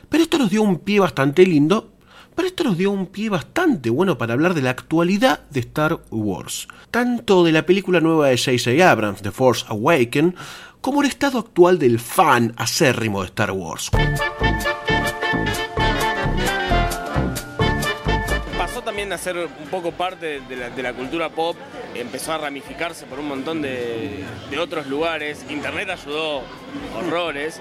Pero 0.09 0.23
esto 0.23 0.37
nos 0.37 0.49
dio 0.49 0.61
un 0.61 0.79
pie 0.79 0.99
bastante 0.99 1.45
lindo 1.45 1.91
Pero 2.35 2.47
esto 2.47 2.63
nos 2.63 2.77
dio 2.77 2.91
un 2.91 3.07
pie 3.07 3.29
bastante 3.29 3.89
bueno 3.89 4.17
para 4.17 4.33
hablar 4.33 4.53
de 4.53 4.61
la 4.61 4.69
actualidad 4.69 5.41
de 5.49 5.59
Star 5.59 5.99
Wars, 6.11 6.69
tanto 6.89 7.43
de 7.43 7.51
la 7.51 7.65
película 7.65 7.99
nueva 7.99 8.29
de 8.29 8.37
J.J. 8.37 8.89
Abrams, 8.89 9.21
The 9.21 9.31
Force 9.31 9.65
Awaken, 9.67 10.35
como 10.79 11.01
el 11.01 11.09
estado 11.09 11.39
actual 11.39 11.77
del 11.77 11.99
fan 11.99 12.53
acérrimo 12.55 13.19
de 13.21 13.27
Star 13.27 13.51
Wars. 13.51 13.91
También 19.01 19.13
a 19.13 19.17
ser 19.17 19.35
un 19.35 19.67
poco 19.71 19.91
parte 19.91 20.41
de 20.41 20.83
la, 20.83 20.93
cultura 20.93 21.29
pop, 21.29 21.55
empezó 21.95 22.33
a 22.33 22.37
ramificarse 22.37 23.07
por 23.07 23.17
un 23.17 23.29
montón 23.29 23.59
de, 23.59 24.23
otros 24.59 24.85
lugares, 24.85 25.43
Internet 25.49 25.89
ayudó 25.89 26.43
horrores. 26.95 27.59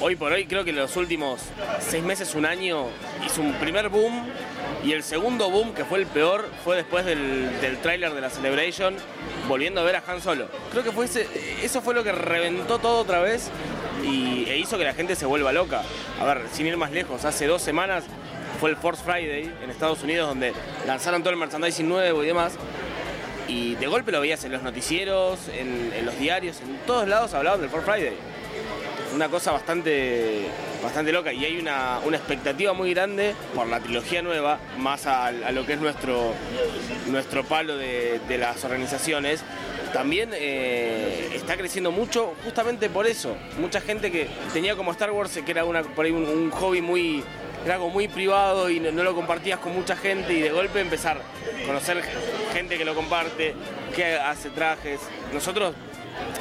Hoy 0.00 0.16
por 0.16 0.32
hoy 0.32 0.46
creo 0.46 0.64
que 0.64 0.72
los 0.72 0.96
últimos 0.96 1.42
seis 1.80 2.02
meses, 2.02 2.34
un 2.34 2.46
año, 2.46 2.86
hizo 3.26 3.42
un 3.42 3.52
primer 3.54 3.90
boom 3.90 4.28
y 4.82 4.92
el 4.92 5.02
segundo 5.02 5.50
boom, 5.50 5.74
que 5.74 5.84
fue 5.84 5.98
el 5.98 6.06
peor, 6.06 6.48
fue 6.64 6.76
después 6.76 7.04
del, 7.04 7.60
del 7.60 7.76
tráiler 7.82 8.14
de 8.14 8.22
la 8.22 8.30
Celebration, 8.30 8.96
volviendo 9.46 9.82
a 9.82 9.84
ver 9.84 9.96
a 9.96 10.02
Han 10.06 10.22
Solo. 10.22 10.48
Creo 10.70 10.84
que 10.84 10.92
fue 10.92 11.06
eso 11.62 11.82
fue 11.82 11.92
lo 11.92 12.02
que 12.02 12.12
reventó 12.12 12.78
todo 12.78 13.00
otra 13.00 13.20
vez 13.20 13.50
y, 14.02 14.44
e 14.48 14.56
hizo 14.56 14.78
que 14.78 14.84
la 14.84 14.94
gente 14.94 15.16
se 15.16 15.26
vuelva 15.26 15.52
loca. 15.52 15.82
A 16.18 16.24
ver, 16.24 16.44
sin 16.50 16.66
ir 16.66 16.78
más 16.78 16.92
lejos, 16.92 17.26
hace 17.26 17.46
dos 17.46 17.60
semanas 17.60 18.04
fue 18.58 18.70
el 18.70 18.76
Force 18.76 19.02
Friday 19.02 19.52
en 19.62 19.70
Estados 19.70 20.02
Unidos 20.02 20.28
donde 20.28 20.52
lanzaron 20.86 21.22
todo 21.22 21.32
el 21.32 21.38
merchandising 21.38 21.88
nuevo 21.88 22.22
y 22.22 22.26
demás. 22.26 22.54
Y 23.46 23.76
de 23.76 23.86
golpe 23.86 24.12
lo 24.12 24.20
veías 24.20 24.44
en 24.44 24.52
los 24.52 24.62
noticieros, 24.62 25.48
en, 25.48 26.04
los 26.04 26.18
diarios, 26.18 26.60
en 26.60 26.76
todos 26.86 27.08
lados 27.08 27.32
hablaban 27.34 27.60
del 27.60 27.70
Force 27.70 27.86
Friday. 27.90 28.12
Una 29.14 29.28
cosa 29.30 29.52
bastante, 29.52 30.42
bastante 30.82 31.12
loca 31.12 31.32
y 31.32 31.44
hay 31.44 31.58
una, 31.58 32.00
una 32.04 32.18
expectativa 32.18 32.74
muy 32.74 32.92
grande 32.92 33.34
por 33.54 33.66
la 33.66 33.80
trilogía 33.80 34.20
nueva, 34.20 34.58
más 34.76 35.06
a, 35.06 35.30
lo 35.30 35.64
que 35.64 35.74
es 35.74 35.80
nuestro, 35.80 36.34
nuestro 37.06 37.42
palo 37.44 37.76
de, 37.78 38.20
de 38.28 38.38
las 38.38 38.62
organizaciones. 38.64 39.42
También 39.94 40.30
eh, 40.34 41.30
está 41.32 41.56
creciendo 41.56 41.90
mucho 41.90 42.34
justamente 42.44 42.90
por 42.90 43.06
eso. 43.06 43.34
Mucha 43.58 43.80
gente 43.80 44.12
que 44.12 44.28
tenía 44.52 44.76
como 44.76 44.92
Star 44.92 45.10
Wars, 45.10 45.40
que 45.42 45.50
era 45.50 45.64
una, 45.64 45.82
por 45.82 46.04
ahí 46.04 46.12
un, 46.12 46.28
un 46.28 46.50
hobby 46.50 46.82
muy, 46.82 47.24
era 47.64 47.74
algo 47.74 47.90
muy 47.90 48.08
privado 48.08 48.70
y 48.70 48.80
no, 48.80 49.02
lo 49.02 49.14
compartías 49.14 49.58
con 49.58 49.74
mucha 49.74 49.96
gente 49.96 50.32
y 50.32 50.40
de 50.40 50.50
golpe 50.50 50.80
empezar 50.80 51.18
a 51.18 51.66
conocer 51.66 52.02
gente 52.52 52.78
que 52.78 52.84
lo 52.84 52.94
comparte, 52.94 53.54
que 53.94 54.16
hace 54.16 54.50
trajes. 54.50 55.00
Nosotros, 55.32 55.74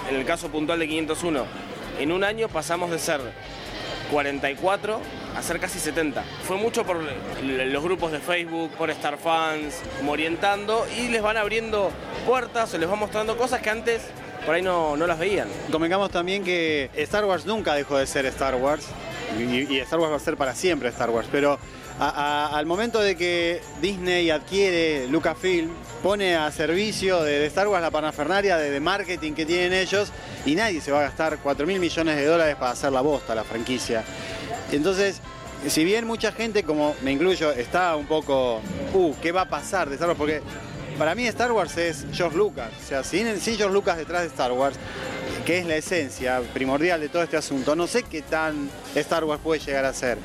en 0.10 0.16
el 0.16 0.26
caso 0.26 0.50
puntual 0.50 0.80
de 0.80 0.88
501, 0.88 1.46
en 2.00 2.12
un 2.12 2.24
año 2.24 2.48
pasamos 2.48 2.92
de 2.92 3.00
ser 3.00 3.22
44 4.12 5.00
a 5.36 5.42
ser 5.42 5.60
casi 5.60 5.80
70. 5.80 6.24
Fue 6.44 6.58
mucho 6.58 6.86
por 6.86 6.98
los 7.44 7.84
grupos 7.84 8.12
de 8.12 8.20
Facebook, 8.20 8.72
por 8.72 8.90
Star 8.90 9.18
Fans, 9.18 9.82
como 9.98 10.14
orientando 10.14 10.86
y 10.98 11.10
les 11.10 11.22
van 11.22 11.38
abriendo 11.38 11.92
puertas 12.26 12.74
o 12.74 12.78
les 12.78 12.90
van 12.90 13.00
mostrando 13.00 13.38
cosas 13.38 13.62
que 13.62 13.70
antes 13.70 14.02
por 14.46 14.56
ahí 14.56 14.62
no, 14.62 14.96
no 14.96 15.08
las 15.08 15.20
veían. 15.20 15.50
Convengamos 15.72 16.10
también 16.10 16.44
que 16.44 16.90
Star 16.96 17.26
Wars 17.26 17.46
nunca 17.46 17.74
dejó 17.74 17.98
de 17.98 18.08
ser 18.08 18.26
Star 18.28 18.56
Wars 18.56 18.88
y, 19.40 19.74
y 19.74 19.80
Star 19.80 20.00
Wars 20.00 20.12
va 20.12 20.18
a 20.18 20.20
ser 20.20 20.38
para 20.38 20.56
siempre 20.56 20.90
Star 20.90 21.10
Wars, 21.10 21.28
pero 21.32 21.60
al 22.00 22.66
momento 22.66 23.00
de 23.00 23.16
que 23.16 23.62
Disney 23.82 24.30
adquiere 24.30 25.08
Lucasfilm, 25.08 25.72
pone 26.04 26.36
a 26.36 26.52
servicio 26.52 27.24
de, 27.24 27.46
Star 27.48 27.68
Wars 27.68 27.82
la 27.82 27.90
parafernaria 27.90 28.58
de, 28.58 28.80
marketing 28.80 29.34
que 29.34 29.46
tienen 29.46 29.74
ellos 29.74 30.12
y 30.46 30.54
nadie 30.56 30.80
se 30.80 30.92
va 30.92 31.00
a 31.00 31.04
gastar 31.04 31.40
4 31.42 31.66
mil 31.66 31.80
millones 31.80 32.16
de 32.16 32.26
dólares 32.26 32.56
para 32.56 32.72
hacer 32.72 32.92
la 32.92 33.02
bosta 33.02 33.34
la 33.34 33.44
franquicia. 33.44 34.04
Entonces, 34.72 35.22
si 35.68 35.84
bien 35.84 36.06
mucha 36.06 36.32
gente, 36.32 36.64
como 36.64 36.96
me 37.02 37.12
incluyo, 37.12 37.52
está 37.52 37.96
un 37.96 38.06
poco, 38.06 38.62
uh, 38.94 39.16
¿qué 39.22 39.32
va 39.32 39.42
a 39.42 39.50
pasar 39.50 39.90
de 39.90 39.96
Star 39.96 40.10
Wars? 40.10 40.20
Porque 40.20 40.42
para 41.00 41.16
mí 41.16 41.26
Star 41.28 41.52
Wars 41.52 41.76
es 41.78 42.06
George 42.14 42.38
Lucas. 42.38 42.70
O 42.80 42.88
sea, 42.88 43.04
sin, 43.04 43.40
sin 43.40 43.58
George 43.58 43.74
Lucas 43.74 43.98
detrás 43.98 44.22
de 44.22 44.28
Star 44.28 44.52
Wars, 44.52 44.78
que 45.48 45.60
es 45.60 45.66
la 45.66 45.78
esencia 45.78 46.42
primordial 46.54 47.00
de 47.00 47.08
todo 47.08 47.24
este 47.24 47.38
asunto, 47.38 47.74
no 47.74 47.88
sé 47.88 48.04
qué 48.04 48.22
tan 48.22 48.70
Star 48.96 49.24
Wars 49.24 49.40
puede 49.42 49.62
llegar 49.62 49.86
a 49.86 49.94
ser. 49.94 50.18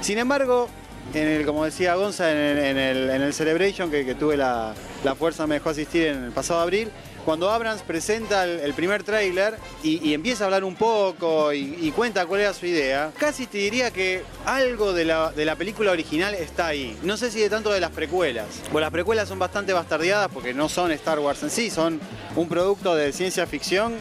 Sin 0.00 0.16
embargo, 0.16 0.68
en 1.12 1.26
el, 1.26 1.44
como 1.44 1.64
decía 1.64 1.96
Gonza, 1.96 2.30
en 2.30 2.78
el, 2.78 3.34
Celebration, 3.34 3.90
que, 3.90 4.14
tuve 4.14 4.36
la, 4.36 4.72
la 5.02 5.16
fuerza, 5.16 5.48
me 5.48 5.56
dejó 5.56 5.70
asistir 5.70 6.06
en 6.06 6.22
el 6.22 6.30
pasado 6.30 6.60
abril, 6.60 6.88
cuando 7.24 7.50
Abrams 7.50 7.82
presenta 7.82 8.44
el, 8.44 8.72
primer 8.74 9.02
tráiler 9.02 9.58
y, 9.82 10.14
empieza 10.14 10.44
a 10.44 10.46
hablar 10.46 10.62
un 10.62 10.76
poco 10.76 11.52
y, 11.52 11.92
cuenta 11.94 12.24
cuál 12.26 12.42
era 12.42 12.54
su 12.54 12.66
idea, 12.66 13.10
casi 13.18 13.46
te 13.46 13.58
diría 13.58 13.90
que 13.90 14.22
algo 14.46 14.92
de 14.92 15.04
la, 15.04 15.32
de 15.32 15.44
la 15.44 15.56
película 15.56 15.90
original 15.90 16.32
está 16.34 16.68
ahí. 16.68 16.96
No 17.02 17.16
sé 17.16 17.32
si 17.32 17.40
de 17.40 17.50
tanto 17.50 17.72
de 17.72 17.80
las 17.80 17.90
precuelas. 17.90 18.46
Bueno, 18.70 18.82
las 18.82 18.90
precuelas 18.90 19.28
son 19.28 19.40
bastante 19.40 19.72
bastardeadas 19.72 20.30
porque 20.32 20.54
no 20.54 20.68
son 20.68 20.92
Star 20.92 21.18
Wars 21.18 21.42
en 21.42 21.50
sí, 21.50 21.70
son 21.70 22.00
un 22.36 22.48
producto 22.48 22.94
de 22.94 23.12
ciencia 23.12 23.46
ficción 23.46 23.94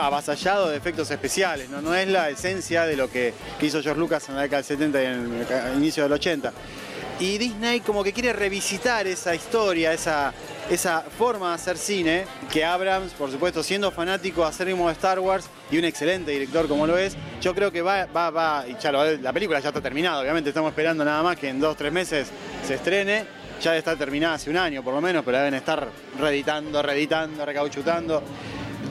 avasallado 0.00 0.68
de 0.68 0.76
efectos 0.76 1.10
especiales, 1.10 1.68
¿no? 1.70 1.94
es 1.94 2.08
la 2.08 2.28
esencia 2.30 2.84
de 2.86 2.96
lo 2.96 3.10
que, 3.10 3.32
hizo 3.60 3.82
George 3.82 3.98
Lucas 4.00 4.28
en 4.28 4.36
la 4.36 4.42
década 4.42 4.58
del 4.62 4.64
70 4.66 5.02
y 5.02 5.06
en 5.06 5.34
el 5.40 5.46
ca- 5.46 5.72
inicio 5.74 6.02
del 6.02 6.12
80. 6.12 6.52
Y 7.18 7.36
Disney 7.36 7.80
como 7.80 8.02
que 8.02 8.12
quiere 8.14 8.32
revisitar 8.32 9.06
esa 9.06 9.34
historia, 9.34 9.92
esa, 9.92 10.32
esa 10.70 11.02
forma 11.02 11.48
de 11.50 11.54
hacer 11.56 11.76
cine, 11.76 12.24
que 12.50 12.64
Abrams, 12.64 13.12
por 13.12 13.30
supuesto, 13.30 13.62
siendo 13.62 13.90
fanático 13.90 14.42
acérrimo 14.44 14.86
de 14.86 14.94
Star 14.94 15.18
Wars 15.20 15.44
y 15.70 15.76
un 15.78 15.84
excelente 15.84 16.30
director 16.30 16.66
como 16.66 16.86
lo 16.86 16.96
es, 16.96 17.16
yo 17.42 17.54
creo 17.54 17.70
que 17.70 17.82
va, 17.82 18.06
va, 18.06 18.30
va, 18.30 18.64
y 18.66 18.74
ya 18.80 18.90
la 18.90 19.32
película 19.34 19.60
ya 19.60 19.68
está 19.68 19.82
terminada, 19.82 20.20
obviamente 20.22 20.48
estamos 20.48 20.70
esperando 20.70 21.04
nada 21.04 21.22
más 21.22 21.36
que 21.36 21.48
en 21.50 21.60
dos, 21.60 21.76
tres 21.76 21.92
meses 21.92 22.28
se 22.66 22.74
estrene, 22.76 23.26
ya 23.60 23.76
estar 23.76 23.98
terminada 23.98 24.34
hace 24.36 24.48
un 24.48 24.56
año 24.56 24.82
por 24.82 24.94
lo 24.94 25.02
menos, 25.02 25.22
pero 25.22 25.36
deben 25.36 25.52
estar 25.52 25.86
reeditando, 26.18 26.80
reeditando, 26.80 27.44
recauchutando 27.44 28.22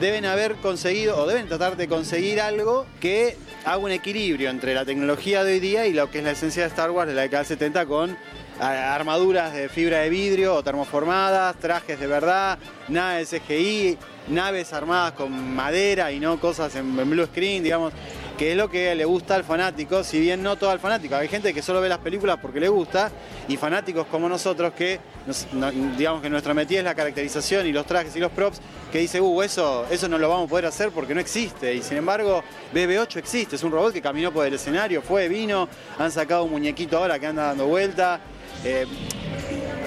deben 0.00 0.24
haber 0.24 0.56
conseguido 0.56 1.16
o 1.18 1.26
deben 1.26 1.46
tratar 1.46 1.76
de 1.76 1.86
conseguir 1.86 2.40
algo 2.40 2.86
que 3.00 3.36
haga 3.64 3.76
un 3.76 3.90
equilibrio 3.90 4.48
entre 4.48 4.74
la 4.74 4.86
tecnología 4.86 5.44
de 5.44 5.52
hoy 5.52 5.60
día 5.60 5.86
y 5.86 5.92
lo 5.92 6.10
que 6.10 6.18
es 6.18 6.24
la 6.24 6.30
esencia 6.30 6.62
de 6.62 6.68
Star 6.68 6.90
Wars 6.90 7.08
de 7.08 7.14
la 7.14 7.22
década 7.22 7.42
del 7.42 7.48
70 7.48 7.86
con 7.86 8.16
armaduras 8.58 9.52
de 9.54 9.68
fibra 9.68 9.98
de 9.98 10.10
vidrio 10.10 10.54
o 10.54 10.62
termoformadas, 10.62 11.56
trajes 11.56 11.98
de 12.00 12.06
verdad, 12.06 12.58
naves 12.88 13.30
CGI, 13.30 13.96
naves 14.28 14.72
armadas 14.72 15.12
con 15.12 15.54
madera 15.54 16.12
y 16.12 16.20
no 16.20 16.38
cosas 16.40 16.74
en 16.76 16.94
blue 17.10 17.26
screen, 17.26 17.62
digamos, 17.62 17.92
que 18.40 18.52
es 18.52 18.56
lo 18.56 18.70
que 18.70 18.94
le 18.94 19.04
gusta 19.04 19.34
al 19.34 19.44
fanático, 19.44 20.02
si 20.02 20.18
bien 20.18 20.42
no 20.42 20.56
todo 20.56 20.70
al 20.70 20.80
fanático. 20.80 21.14
Hay 21.14 21.28
gente 21.28 21.52
que 21.52 21.60
solo 21.60 21.82
ve 21.82 21.90
las 21.90 21.98
películas 21.98 22.38
porque 22.40 22.58
le 22.58 22.70
gusta 22.70 23.10
y 23.48 23.58
fanáticos 23.58 24.06
como 24.06 24.30
nosotros 24.30 24.72
que, 24.72 24.98
nos- 25.26 25.46
no- 25.52 25.70
digamos 25.70 26.22
que 26.22 26.30
nuestra 26.30 26.54
metida 26.54 26.78
es 26.78 26.84
la 26.86 26.94
caracterización 26.94 27.66
y 27.66 27.72
los 27.72 27.84
trajes 27.84 28.16
y 28.16 28.18
los 28.18 28.32
props, 28.32 28.62
que 28.90 28.96
dice, 28.98 29.20
uh, 29.20 29.42
eso, 29.42 29.84
eso 29.90 30.08
no 30.08 30.16
lo 30.16 30.26
vamos 30.30 30.46
a 30.46 30.48
poder 30.48 30.64
hacer 30.64 30.90
porque 30.90 31.14
no 31.14 31.20
existe. 31.20 31.74
Y 31.74 31.82
sin 31.82 31.98
embargo, 31.98 32.42
BB-8 32.72 33.16
existe, 33.18 33.56
es 33.56 33.62
un 33.62 33.72
robot 33.72 33.92
que 33.92 34.00
caminó 34.00 34.32
por 34.32 34.46
el 34.46 34.54
escenario, 34.54 35.02
fue, 35.02 35.28
vino, 35.28 35.68
han 35.98 36.10
sacado 36.10 36.44
un 36.44 36.52
muñequito 36.52 36.96
ahora 36.96 37.18
que 37.18 37.26
anda 37.26 37.42
dando 37.48 37.66
vuelta. 37.66 38.20
Eh, 38.64 38.86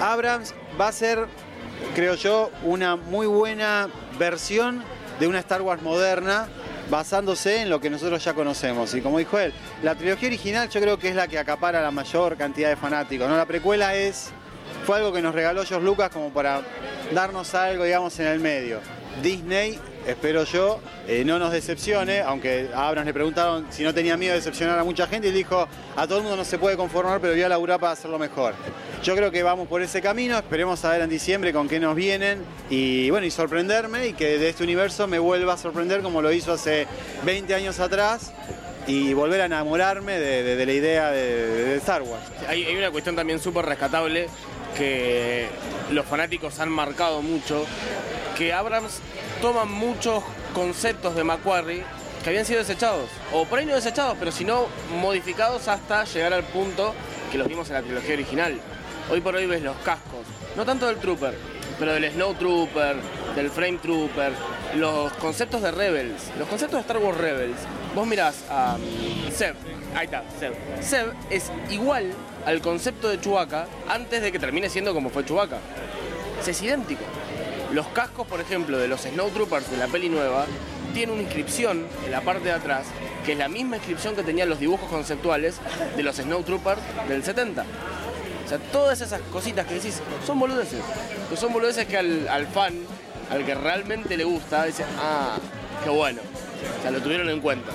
Abrams 0.00 0.54
va 0.80 0.86
a 0.86 0.92
ser, 0.92 1.26
creo 1.96 2.14
yo, 2.14 2.52
una 2.62 2.94
muy 2.94 3.26
buena 3.26 3.88
versión 4.16 4.84
de 5.18 5.26
una 5.26 5.40
Star 5.40 5.60
Wars 5.62 5.82
moderna 5.82 6.46
basándose 6.90 7.62
en 7.62 7.70
lo 7.70 7.80
que 7.80 7.90
nosotros 7.90 8.22
ya 8.24 8.34
conocemos. 8.34 8.94
Y 8.94 9.00
como 9.00 9.18
dijo 9.18 9.38
él, 9.38 9.52
la 9.82 9.94
trilogía 9.94 10.28
original 10.28 10.68
yo 10.68 10.80
creo 10.80 10.98
que 10.98 11.08
es 11.08 11.14
la 11.14 11.28
que 11.28 11.38
acapara 11.38 11.82
la 11.82 11.90
mayor 11.90 12.36
cantidad 12.36 12.68
de 12.68 12.76
fanáticos. 12.76 13.28
¿no? 13.28 13.36
La 13.36 13.46
precuela 13.46 13.94
es, 13.94 14.30
fue 14.84 14.98
algo 14.98 15.12
que 15.12 15.22
nos 15.22 15.34
regaló 15.34 15.64
George 15.64 15.84
Lucas 15.84 16.10
como 16.10 16.30
para 16.30 16.62
darnos 17.12 17.54
algo, 17.54 17.84
digamos, 17.84 18.18
en 18.20 18.26
el 18.26 18.40
medio. 18.40 18.80
Disney, 19.22 19.78
espero 20.06 20.44
yo, 20.44 20.80
eh, 21.06 21.24
no 21.24 21.38
nos 21.38 21.52
decepcione, 21.52 22.20
aunque 22.20 22.68
a 22.74 22.88
Abrams 22.88 23.06
le 23.06 23.14
preguntaron 23.14 23.66
si 23.70 23.82
no 23.82 23.94
tenía 23.94 24.16
miedo 24.16 24.32
de 24.32 24.38
decepcionar 24.38 24.78
a 24.78 24.84
mucha 24.84 25.06
gente 25.06 25.28
y 25.28 25.30
dijo, 25.32 25.66
a 25.96 26.06
todo 26.06 26.18
el 26.18 26.22
mundo 26.24 26.36
no 26.36 26.44
se 26.44 26.58
puede 26.58 26.76
conformar, 26.76 27.20
pero 27.20 27.32
voy 27.32 27.42
a 27.42 27.48
laburar 27.48 27.80
para 27.80 27.92
hacerlo 27.92 28.18
mejor. 28.18 28.54
Yo 29.02 29.14
creo 29.16 29.30
que 29.30 29.42
vamos 29.42 29.68
por 29.68 29.82
ese 29.82 30.00
camino, 30.00 30.36
esperemos 30.36 30.84
a 30.84 30.90
ver 30.90 31.02
en 31.02 31.10
diciembre 31.10 31.52
con 31.52 31.68
qué 31.68 31.80
nos 31.80 31.94
vienen 31.94 32.42
y 32.70 33.10
bueno, 33.10 33.26
y 33.26 33.30
sorprenderme 33.30 34.08
y 34.08 34.12
que 34.12 34.38
de 34.38 34.48
este 34.48 34.64
universo 34.64 35.06
me 35.06 35.18
vuelva 35.18 35.54
a 35.54 35.58
sorprender 35.58 36.02
como 36.02 36.22
lo 36.22 36.32
hizo 36.32 36.52
hace 36.52 36.86
20 37.24 37.54
años 37.54 37.80
atrás 37.80 38.32
y 38.86 39.14
volver 39.14 39.40
a 39.40 39.46
enamorarme 39.46 40.18
de, 40.18 40.66
la 40.66 40.72
idea 40.72 41.10
de, 41.10 41.46
de 41.64 41.76
Star 41.76 42.02
Wars. 42.02 42.24
Hay, 42.48 42.64
hay 42.64 42.76
una 42.76 42.90
cuestión 42.90 43.16
también 43.16 43.40
súper 43.40 43.64
rescatable 43.64 44.28
que 44.76 45.46
los 45.90 46.04
fanáticos 46.04 46.58
han 46.60 46.68
marcado 46.68 47.22
mucho, 47.22 47.64
que 48.36 48.52
Abrams 48.52 49.00
toma 49.40 49.64
muchos 49.64 50.22
conceptos 50.54 51.14
de 51.14 51.24
Macquarie 51.24 51.84
que 52.22 52.30
habían 52.30 52.46
sido 52.46 52.60
desechados, 52.60 53.10
o 53.32 53.44
por 53.44 53.58
ahí 53.58 53.66
no 53.66 53.74
desechados, 53.74 54.16
pero 54.18 54.32
sino 54.32 54.66
modificados 55.00 55.68
hasta 55.68 56.04
llegar 56.04 56.32
al 56.32 56.44
punto 56.44 56.94
que 57.30 57.36
los 57.36 57.46
vimos 57.46 57.68
en 57.68 57.74
la 57.74 57.82
trilogía 57.82 58.14
original. 58.14 58.58
Hoy 59.10 59.20
por 59.20 59.34
hoy 59.36 59.46
ves 59.46 59.62
los 59.62 59.76
cascos, 59.78 60.26
no 60.56 60.64
tanto 60.64 60.86
del 60.86 60.96
Trooper, 60.96 61.34
pero 61.78 61.92
del 61.92 62.10
Snow 62.10 62.34
Trooper, 62.34 62.96
del 63.36 63.50
Frame 63.50 63.78
Trooper, 63.78 64.32
los 64.76 65.12
conceptos 65.14 65.60
de 65.60 65.70
Rebels, 65.70 66.30
los 66.38 66.48
conceptos 66.48 66.78
de 66.78 66.80
Star 66.80 66.98
Wars 66.98 67.18
Rebels. 67.18 67.58
Vos 67.94 68.06
mirás 68.06 68.44
a 68.48 68.76
um, 68.76 69.30
Seb, 69.30 69.54
Ahí 69.94 70.06
está, 70.06 70.24
Seb. 70.38 70.54
Seb 70.80 71.12
es 71.30 71.52
igual 71.70 72.12
al 72.46 72.60
concepto 72.60 73.08
de 73.08 73.20
Chewbacca 73.20 73.66
antes 73.88 74.22
de 74.22 74.32
que 74.32 74.38
termine 74.38 74.68
siendo 74.68 74.92
como 74.92 75.10
fue 75.10 75.24
Chewbacca. 75.24 75.58
Es 76.46 76.62
idéntico. 76.62 77.04
Los 77.74 77.88
cascos, 77.88 78.24
por 78.28 78.40
ejemplo, 78.40 78.78
de 78.78 78.86
los 78.86 79.00
Snowtroopers 79.00 79.68
de 79.68 79.78
la 79.78 79.88
peli 79.88 80.08
nueva, 80.08 80.46
tienen 80.92 81.14
una 81.14 81.24
inscripción 81.24 81.84
en 82.04 82.12
la 82.12 82.20
parte 82.20 82.44
de 82.44 82.52
atrás, 82.52 82.86
que 83.26 83.32
es 83.32 83.38
la 83.38 83.48
misma 83.48 83.78
inscripción 83.78 84.14
que 84.14 84.22
tenían 84.22 84.48
los 84.48 84.60
dibujos 84.60 84.88
conceptuales 84.88 85.56
de 85.96 86.04
los 86.04 86.14
Snowtroopers 86.14 86.80
del 87.08 87.24
70. 87.24 87.62
O 88.44 88.48
sea, 88.48 88.58
todas 88.58 89.00
esas 89.00 89.20
cositas 89.22 89.66
que 89.66 89.74
decís 89.74 90.00
son 90.24 90.38
boludeces. 90.38 90.82
Que 91.28 91.36
son 91.36 91.52
boludeces 91.52 91.86
que 91.86 91.98
al, 91.98 92.46
fan, 92.46 92.74
al 93.28 93.44
que 93.44 93.56
realmente 93.56 94.16
le 94.16 94.22
gusta, 94.22 94.66
dice, 94.66 94.84
ah, 95.00 95.36
qué 95.82 95.90
bueno. 95.90 96.20
O 96.78 96.82
sea, 96.82 96.92
lo 96.92 97.00
tuvieron 97.00 97.28
en 97.28 97.40
cuenta. 97.40 97.72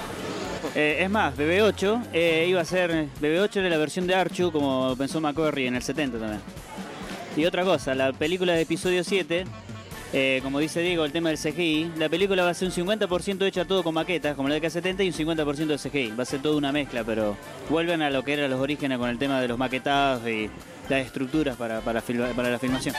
Eh, 0.76 1.00
es 1.02 1.10
más, 1.10 1.36
BB8 1.36 2.04
eh, 2.14 2.46
iba 2.48 2.62
a 2.62 2.66
ser. 2.66 3.08
BB8 3.20 3.58
era 3.58 3.70
la 3.70 3.78
versión 3.78 4.08
de 4.08 4.16
Archu, 4.16 4.50
como 4.54 4.96
pensó 4.96 5.20
McCorry 5.20 5.68
en 5.68 5.76
el 5.76 5.84
70 5.84 6.20
también. 6.20 6.42
Y 7.36 7.44
otra 7.44 7.66
cosa, 7.66 7.94
la 7.96 8.14
película 8.14 8.54
de 8.54 8.62
episodio 8.62 9.04
7, 9.04 9.46
eh, 10.12 10.40
como 10.42 10.60
dice 10.60 10.82
Diego, 10.82 11.06
el 11.06 11.12
tema 11.12 11.30
del 11.30 11.38
CGI, 11.38 11.92
la 11.98 12.10
película 12.10 12.44
va 12.44 12.50
a 12.50 12.54
ser 12.56 12.68
un 12.68 12.74
50% 12.74 13.46
hecha 13.46 13.66
todo 13.66 13.84
con 13.84 13.94
maquetas, 13.94 14.36
como 14.36 14.50
la 14.50 14.56
de 14.56 14.62
K70, 14.62 15.06
y 15.06 15.22
un 15.22 15.36
50% 15.38 15.68
de 15.68 15.78
CGI. 15.78 16.16
Va 16.18 16.24
a 16.24 16.26
ser 16.26 16.42
toda 16.42 16.56
una 16.56 16.72
mezcla, 16.72 17.04
pero 17.04 17.38
vuelven 17.70 18.02
a 18.02 18.10
lo 18.10 18.24
que 18.24 18.34
eran 18.34 18.50
los 18.50 18.60
orígenes 18.60 18.98
con 18.98 19.10
el 19.10 19.20
tema 19.20 19.40
de 19.40 19.48
los 19.48 19.58
maquetados 19.58 20.28
y 20.28 20.50
las 20.90 21.06
estructuras 21.06 21.56
para, 21.58 21.82
para, 21.82 22.02
la 22.50 22.60
filmación. 22.60 22.96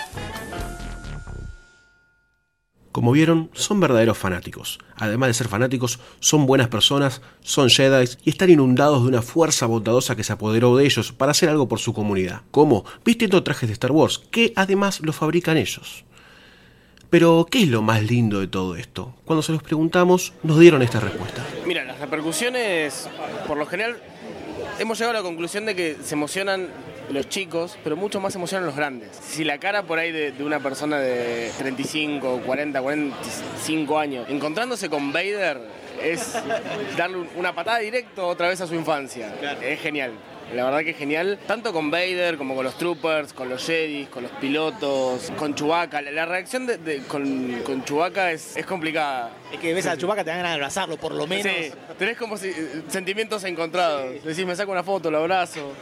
Como 2.93 3.13
vieron, 3.13 3.51
son 3.55 3.81
verdaderos 3.81 4.19
fanáticos. 4.19 4.79
Además 4.97 5.29
de 5.29 5.35
ser 5.35 5.49
fanáticos, 5.49 5.99
son 6.21 6.47
buenas 6.47 6.69
personas, 6.69 7.23
son 7.41 7.71
Jedi 7.71 8.09
y 8.25 8.31
están 8.31 8.51
inundados 8.51 9.03
de 9.03 9.09
una 9.09 9.23
fuerza 9.23 9.67
bondadosa 9.67 10.15
que 10.15 10.25
se 10.25 10.33
apoderó 10.33 10.77
de 10.77 10.85
ellos 10.85 11.13
para 11.13 11.33
hacer 11.33 11.49
algo 11.49 11.69
por 11.69 11.81
su 11.81 11.93
comunidad. 11.93 12.43
como 12.53 12.85
Vistiendo 13.05 13.43
trajes 13.43 13.69
de 13.69 13.75
Star 13.75 13.93
Wars, 13.93 14.19
que 14.31 14.53
además 14.55 15.01
los 15.01 15.17
fabrican 15.17 15.57
ellos. 15.57 16.05
Pero, 17.11 17.47
¿qué 17.51 17.63
es 17.63 17.69
lo 17.69 17.83
más 17.83 18.03
lindo 18.03 18.39
de 18.41 18.47
todo 18.47 18.77
esto? 18.77 19.15
Cuando 19.25 19.43
se 19.43 19.51
los 19.53 19.63
preguntamos, 19.63 20.33
nos 20.45 20.59
dieron 20.61 20.81
esta 20.83 21.01
respuesta. 21.01 21.45
Mira, 21.67 21.85
las 21.85 21.99
repercusiones, 21.99 23.09
por 23.49 23.57
lo 23.59 23.67
general, 23.67 23.97
hemos 24.79 24.97
llegado 24.99 25.19
a 25.19 25.21
la 25.21 25.27
conclusión 25.29 25.67
de 25.67 25.75
que 25.75 25.97
se 26.03 26.15
emocionan 26.15 26.69
los 27.11 27.29
chicos, 27.29 27.77
pero 27.83 27.97
mucho 27.97 28.21
más 28.21 28.33
se 28.35 28.39
emocionan 28.39 28.65
los 28.67 28.77
grandes. 28.77 29.09
Si 29.21 29.43
la 29.43 29.59
cara 29.59 29.83
por 29.83 29.99
ahí 29.99 30.13
de, 30.13 30.31
de 30.31 30.45
una 30.45 30.61
persona 30.61 30.99
de 31.01 31.51
35, 31.59 32.43
40, 32.47 32.81
45 32.81 33.99
años, 33.99 34.27
encontrándose 34.29 34.89
con 34.89 35.13
Vader, 35.13 35.61
es 36.01 36.35
darle 36.97 37.17
un- 37.19 37.29
una 37.35 37.53
patada 37.53 37.79
directo 37.81 38.25
otra 38.29 38.49
vez 38.49 38.61
a 38.61 38.69
su 38.69 38.77
infancia. 38.77 39.35
Es 39.61 39.81
genial. 39.81 40.13
La 40.55 40.65
verdad 40.65 40.81
que 40.81 40.91
es 40.91 40.97
genial, 40.97 41.39
tanto 41.47 41.73
con 41.73 41.91
Vader 41.93 42.37
como 42.37 42.57
con 42.57 42.65
los 42.65 42.77
troopers, 42.77 43.33
con 43.33 43.49
los 43.49 43.65
Jedi, 43.65 44.07
con 44.07 44.25
los 44.25 44.33
pilotos, 44.33 45.31
con 45.39 45.55
Chewbacca. 45.55 46.03
La, 46.03 46.11
la 46.11 46.27
reacción 46.27 46.67
de, 46.67 46.77
de- 46.79 46.99
con, 47.05 47.61
con 47.65 47.85
Chewbacca 47.85 48.33
es, 48.33 48.57
es 48.57 48.67
complicada. 48.67 49.31
Es 49.53 49.61
que 49.61 49.73
ves 49.73 49.87
a 49.87 49.97
Chubaca, 49.97 50.25
te 50.25 50.31
ganas 50.31 50.49
de 50.49 50.55
abrazarlo, 50.55 50.97
por 50.97 51.13
lo 51.15 51.27
menos. 51.29 51.45
Sí, 51.53 51.71
tenés 51.99 52.17
como 52.17 52.37
si- 52.37 52.49
eh, 52.49 52.83
sentimientos 52.89 53.45
encontrados. 53.45 54.25
Decís, 54.25 54.45
me 54.45 54.57
saco 54.57 54.73
una 54.73 54.83
foto, 54.83 55.09
lo 55.11 55.19
abrazo, 55.19 55.73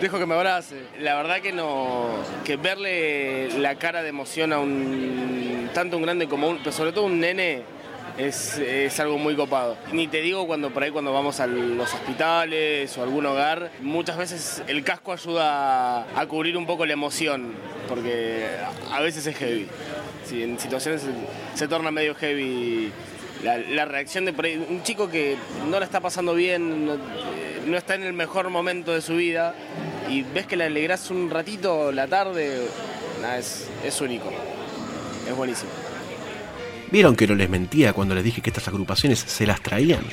dejo 0.00 0.18
que 0.20 0.26
me 0.26 0.34
abrace. 0.34 0.76
La 1.00 1.16
verdad 1.16 1.40
que 1.40 1.52
no. 1.52 2.10
que 2.44 2.56
verle 2.56 3.48
la 3.58 3.74
cara 3.74 4.02
de 4.04 4.10
emoción 4.10 4.52
a 4.52 4.58
un. 4.60 5.68
tanto 5.74 5.96
un 5.96 6.02
grande 6.04 6.28
como 6.28 6.48
un. 6.48 6.58
pero 6.58 6.70
sobre 6.70 6.92
todo 6.92 7.04
un 7.06 7.18
nene. 7.18 7.62
Es, 8.18 8.58
es 8.58 9.00
algo 9.00 9.18
muy 9.18 9.34
copado. 9.34 9.76
Ni 9.92 10.06
te 10.06 10.20
digo 10.20 10.46
cuando 10.46 10.70
por 10.70 10.82
ahí 10.82 10.90
cuando 10.90 11.12
vamos 11.12 11.40
a 11.40 11.46
los 11.46 11.92
hospitales 11.94 12.96
o 12.96 13.00
a 13.00 13.04
algún 13.04 13.26
hogar, 13.26 13.70
muchas 13.80 14.16
veces 14.16 14.62
el 14.66 14.84
casco 14.84 15.12
ayuda 15.12 16.02
a, 16.18 16.26
cubrir 16.26 16.56
un 16.56 16.66
poco 16.66 16.84
la 16.86 16.92
emoción, 16.92 17.54
porque 17.88 18.46
a 18.90 19.00
veces 19.00 19.26
es 19.26 19.36
heavy. 19.36 19.66
En 20.30 20.58
situaciones 20.58 21.02
se, 21.54 21.68
torna 21.68 21.90
medio 21.90 22.14
heavy 22.14 22.90
la, 23.42 23.58
la 23.58 23.84
reacción 23.84 24.24
de 24.24 24.32
por 24.32 24.44
ahí, 24.44 24.64
un 24.68 24.82
chico 24.82 25.10
que 25.10 25.36
no 25.68 25.78
la 25.78 25.84
está 25.84 26.00
pasando 26.00 26.34
bien, 26.34 26.86
no, 26.86 26.94
eh, 26.94 27.76
está 27.76 27.94
en 27.94 28.04
el 28.04 28.12
mejor 28.12 28.50
momento 28.50 28.92
de 28.92 29.02
su 29.02 29.16
vida 29.16 29.54
y 30.08 30.22
ves 30.22 30.46
que 30.46 30.56
le 30.56 30.64
alegrás 30.64 31.10
un 31.10 31.28
ratito 31.28 31.92
la 31.92 32.06
tarde, 32.06 32.66
es, 33.36 33.68
es 33.84 34.00
único, 34.00 34.30
es 35.28 35.36
buenísimo. 35.36 35.81
¿Vieron 36.92 37.16
que 37.16 37.26
no 37.26 37.34
les 37.34 37.48
mentía 37.48 37.94
cuando 37.94 38.14
les 38.14 38.22
dije 38.22 38.42
que 38.42 38.50
estas 38.50 38.68
agrupaciones 38.68 39.18
se 39.18 39.46
las 39.46 39.62
traían? 39.62 40.04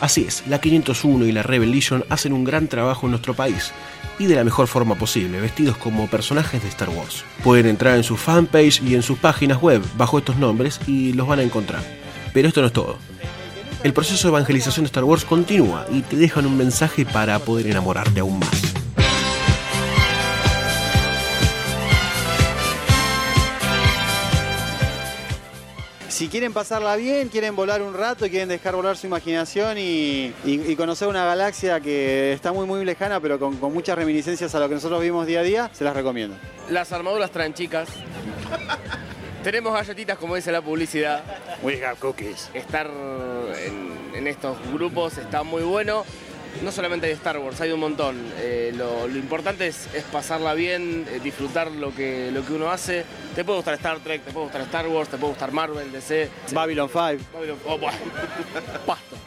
Así 0.00 0.24
es, 0.26 0.42
la 0.48 0.60
501 0.60 1.24
y 1.24 1.30
la 1.30 1.44
Rebel 1.44 1.70
Legion 1.70 2.04
hacen 2.08 2.32
un 2.32 2.42
gran 2.42 2.66
trabajo 2.66 3.06
en 3.06 3.12
nuestro 3.12 3.34
país 3.34 3.70
y 4.18 4.26
de 4.26 4.34
la 4.34 4.42
mejor 4.42 4.66
forma 4.66 4.96
posible, 4.96 5.40
vestidos 5.40 5.76
como 5.76 6.08
personajes 6.08 6.60
de 6.60 6.68
Star 6.70 6.88
Wars. 6.88 7.22
Pueden 7.44 7.66
entrar 7.66 7.96
en 7.96 8.02
su 8.02 8.16
fanpage 8.16 8.82
y 8.82 8.96
en 8.96 9.02
sus 9.04 9.16
páginas 9.16 9.62
web 9.62 9.80
bajo 9.96 10.18
estos 10.18 10.36
nombres 10.38 10.80
y 10.88 11.12
los 11.12 11.28
van 11.28 11.38
a 11.38 11.44
encontrar. 11.44 11.84
Pero 12.34 12.48
esto 12.48 12.62
no 12.62 12.66
es 12.66 12.72
todo. 12.72 12.98
El 13.84 13.92
proceso 13.92 14.26
de 14.26 14.32
evangelización 14.32 14.82
de 14.84 14.88
Star 14.88 15.04
Wars 15.04 15.24
continúa 15.24 15.86
y 15.92 16.00
te 16.00 16.16
dejan 16.16 16.46
un 16.46 16.56
mensaje 16.56 17.06
para 17.06 17.38
poder 17.38 17.68
enamorarte 17.68 18.18
aún 18.18 18.40
más. 18.40 18.67
Si 26.18 26.26
quieren 26.26 26.52
pasarla 26.52 26.96
bien, 26.96 27.28
quieren 27.28 27.54
volar 27.54 27.80
un 27.80 27.94
rato, 27.94 28.28
quieren 28.28 28.48
dejar 28.48 28.74
volar 28.74 28.96
su 28.96 29.06
imaginación 29.06 29.78
y, 29.78 30.34
y- 30.44 30.62
y 30.66 30.74
conocer 30.74 31.06
una 31.06 31.24
galaxia 31.24 31.78
que 31.78 32.32
está 32.32 32.50
muy 32.52 32.66
muy 32.66 32.84
lejana, 32.84 33.20
pero 33.20 33.38
con, 33.38 33.56
con 33.58 33.72
muchas 33.72 33.96
reminiscencias 33.96 34.52
a 34.52 34.58
lo 34.58 34.68
que 34.68 34.74
nosotros 34.74 35.00
vimos 35.00 35.28
día 35.28 35.38
a 35.38 35.42
día, 35.44 35.70
se 35.72 35.84
las 35.84 35.94
recomiendo. 35.94 36.36
Las 36.70 36.90
armaduras 36.90 37.30
traen 37.30 37.54
chicas, 37.54 37.88
tenemos 39.44 39.72
galletitas 39.72 40.18
como 40.18 40.34
dice 40.34 40.50
la 40.50 40.60
publicidad, 40.60 41.22
We 41.62 41.84
have 41.86 41.98
cookies. 42.00 42.50
estar 42.52 42.88
en, 43.64 43.92
en 44.16 44.26
estos 44.26 44.56
grupos 44.72 45.18
está 45.18 45.44
muy 45.44 45.62
bueno. 45.62 46.04
No 46.62 46.72
solamente 46.72 47.06
hay 47.06 47.12
de 47.12 47.16
Star 47.16 47.38
Wars, 47.38 47.60
hay 47.60 47.70
un 47.70 47.80
montón. 47.80 48.16
Eh, 48.38 48.72
lo, 48.76 49.06
lo 49.06 49.16
importante 49.18 49.66
es, 49.68 49.88
es 49.94 50.02
pasarla 50.04 50.54
bien, 50.54 51.06
eh, 51.10 51.20
disfrutar 51.22 51.70
lo 51.70 51.94
que, 51.94 52.30
lo 52.32 52.44
que 52.44 52.52
uno 52.52 52.70
hace. 52.70 53.04
Te 53.34 53.44
puede 53.44 53.58
gustar 53.58 53.74
Star 53.74 53.98
Trek, 54.00 54.22
te 54.24 54.32
puede 54.32 54.46
gustar 54.46 54.62
Star 54.62 54.88
Wars, 54.88 55.08
te 55.08 55.16
puede 55.18 55.32
gustar 55.32 55.52
Marvel, 55.52 55.92
DC. 55.92 56.28
Babylon 56.52 56.88
5. 56.88 56.98
Babylon- 57.32 57.58
oh. 57.66 57.78
Pasto. 58.86 59.16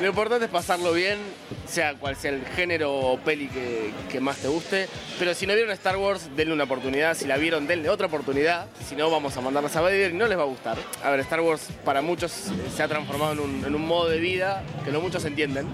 Lo 0.00 0.06
importante 0.08 0.46
es 0.46 0.50
pasarlo 0.50 0.92
bien, 0.92 1.18
sea 1.66 1.94
cual 1.94 2.16
sea 2.16 2.30
el 2.30 2.44
género 2.46 2.94
o 2.94 3.18
peli 3.18 3.48
que, 3.48 3.90
que 4.10 4.20
más 4.20 4.38
te 4.38 4.48
guste. 4.48 4.88
Pero 5.18 5.34
si 5.34 5.46
no 5.46 5.54
vieron 5.54 5.72
Star 5.72 5.96
Wars, 5.96 6.28
denle 6.36 6.54
una 6.54 6.64
oportunidad. 6.64 7.14
Si 7.14 7.26
la 7.26 7.36
vieron, 7.36 7.66
denle 7.66 7.90
otra 7.90 8.06
oportunidad. 8.06 8.66
Si 8.88 8.96
no, 8.96 9.10
vamos 9.10 9.36
a 9.36 9.40
mandarlas 9.40 9.74
a 9.76 9.80
Vader 9.82 10.12
y 10.12 10.14
no 10.14 10.26
les 10.28 10.38
va 10.38 10.42
a 10.42 10.46
gustar. 10.46 10.78
A 11.02 11.10
ver, 11.10 11.20
Star 11.20 11.40
Wars 11.40 11.68
para 11.84 12.00
muchos 12.00 12.32
se 12.74 12.82
ha 12.82 12.88
transformado 12.88 13.32
en 13.32 13.40
un, 13.40 13.64
en 13.66 13.74
un 13.74 13.86
modo 13.86 14.08
de 14.08 14.18
vida 14.18 14.62
que 14.84 14.92
no 14.92 15.00
muchos 15.00 15.24
entienden. 15.24 15.66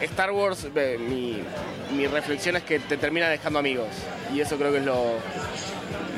Star 0.00 0.30
Wars, 0.30 0.66
mi, 1.08 1.38
mi 1.96 2.06
reflexión 2.06 2.56
es 2.56 2.62
que 2.62 2.78
te 2.78 2.96
termina 2.96 3.28
dejando 3.28 3.58
amigos. 3.58 3.88
Y 4.34 4.40
eso 4.40 4.56
creo 4.56 4.72
que 4.72 4.78
es 4.78 4.84
lo, 4.84 5.14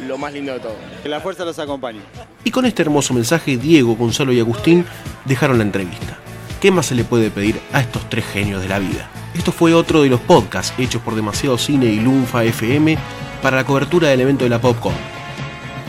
lo 0.06 0.18
más 0.18 0.32
lindo 0.32 0.52
de 0.52 0.60
todo. 0.60 0.76
Que 1.02 1.08
la 1.08 1.20
fuerza 1.20 1.44
los 1.44 1.58
acompañe. 1.58 2.00
Y 2.44 2.50
con 2.50 2.64
este 2.64 2.82
hermoso 2.82 3.14
mensaje, 3.14 3.56
Diego, 3.56 3.94
Gonzalo 3.94 4.32
y 4.32 4.40
Agustín 4.40 4.84
dejaron 5.24 5.58
la 5.58 5.64
entrevista. 5.64 6.18
¿Qué 6.60 6.70
más 6.70 6.86
se 6.86 6.94
le 6.94 7.04
puede 7.04 7.30
pedir 7.30 7.60
a 7.72 7.80
estos 7.80 8.08
tres 8.10 8.24
genios 8.26 8.62
de 8.62 8.68
la 8.68 8.78
vida? 8.78 9.08
Esto 9.34 9.52
fue 9.52 9.74
otro 9.74 10.02
de 10.02 10.08
los 10.08 10.20
podcasts 10.20 10.74
hechos 10.78 11.00
por 11.02 11.14
Demasiado 11.14 11.56
Cine 11.56 11.86
y 11.86 12.00
Lunfa 12.00 12.42
FM 12.44 12.98
para 13.42 13.56
la 13.56 13.64
cobertura 13.64 14.08
del 14.08 14.20
evento 14.20 14.44
de 14.44 14.50
la 14.50 14.60
Popcorn. 14.60 14.96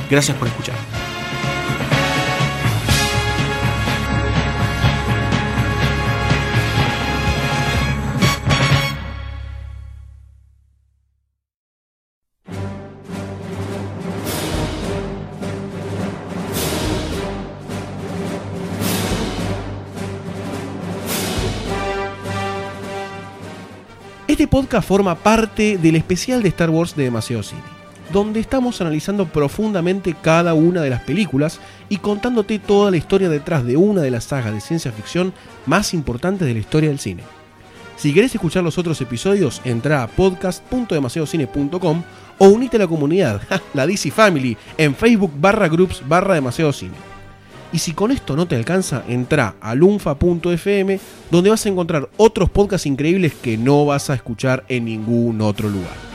Gracias 0.10 0.38
por 0.38 0.48
escuchar. 0.48 0.76
Este 24.40 24.48
podcast 24.48 24.88
forma 24.88 25.16
parte 25.16 25.78
del 25.78 25.98
especial 25.98 26.42
de 26.42 26.48
Star 26.48 26.70
Wars 26.70 26.96
de 26.96 27.04
Demasiado 27.04 27.44
Cine, 27.44 27.62
donde 28.14 28.40
estamos 28.40 28.80
analizando 28.80 29.26
profundamente 29.26 30.16
cada 30.22 30.54
una 30.54 30.82
de 30.82 30.90
las 30.90 31.02
películas 31.02 31.60
y 31.90 31.98
contándote 31.98 32.58
toda 32.58 32.90
la 32.90 32.96
historia 32.96 33.28
detrás 33.28 33.66
de 33.66 33.76
una 33.76 34.00
de 34.00 34.12
las 34.12 34.24
sagas 34.24 34.54
de 34.54 34.62
ciencia 34.62 34.94
ficción 34.94 35.34
más 35.66 35.94
importantes 35.94 36.48
de 36.48 36.54
la 36.54 36.62
historia 36.62 36.88
del 36.88 37.00
cine. 37.00 37.24
Si 37.98 38.14
querés 38.14 38.34
escuchar 38.34 38.64
los 38.64 38.78
otros 38.78 39.02
episodios, 39.02 39.60
entra 39.66 40.04
a 40.04 40.08
podcast.demasiadocine.com 40.08 42.04
o 42.38 42.48
unite 42.48 42.78
a 42.78 42.80
la 42.80 42.88
comunidad, 42.88 43.42
la 43.74 43.86
DC 43.86 44.10
Family, 44.10 44.56
en 44.78 44.96
Facebook 44.96 45.34
barra 45.36 45.68
groups 45.68 46.02
barra 46.08 46.36
demasiado 46.36 46.72
cine. 46.72 47.09
Y 47.72 47.80
si 47.80 47.94
con 47.94 48.12
esto 48.12 48.36
no 48.36 48.48
te 48.48 48.56
alcanza, 48.56 49.04
entra 49.08 49.56
a 49.62 49.76
lunfa.fm 49.76 51.00
donde 51.30 51.50
vas 51.50 51.66
a 51.66 51.70
encontrar 51.70 52.10
otros 52.18 52.50
podcasts 52.50 52.88
increíbles 52.88 53.34
que 53.34 53.58
no 53.58 53.86
vas 53.86 54.10
a 54.10 54.16
escuchar 54.16 54.66
en 54.70 54.86
ningún 54.86 55.42
otro 55.42 55.70
lugar. 55.70 56.09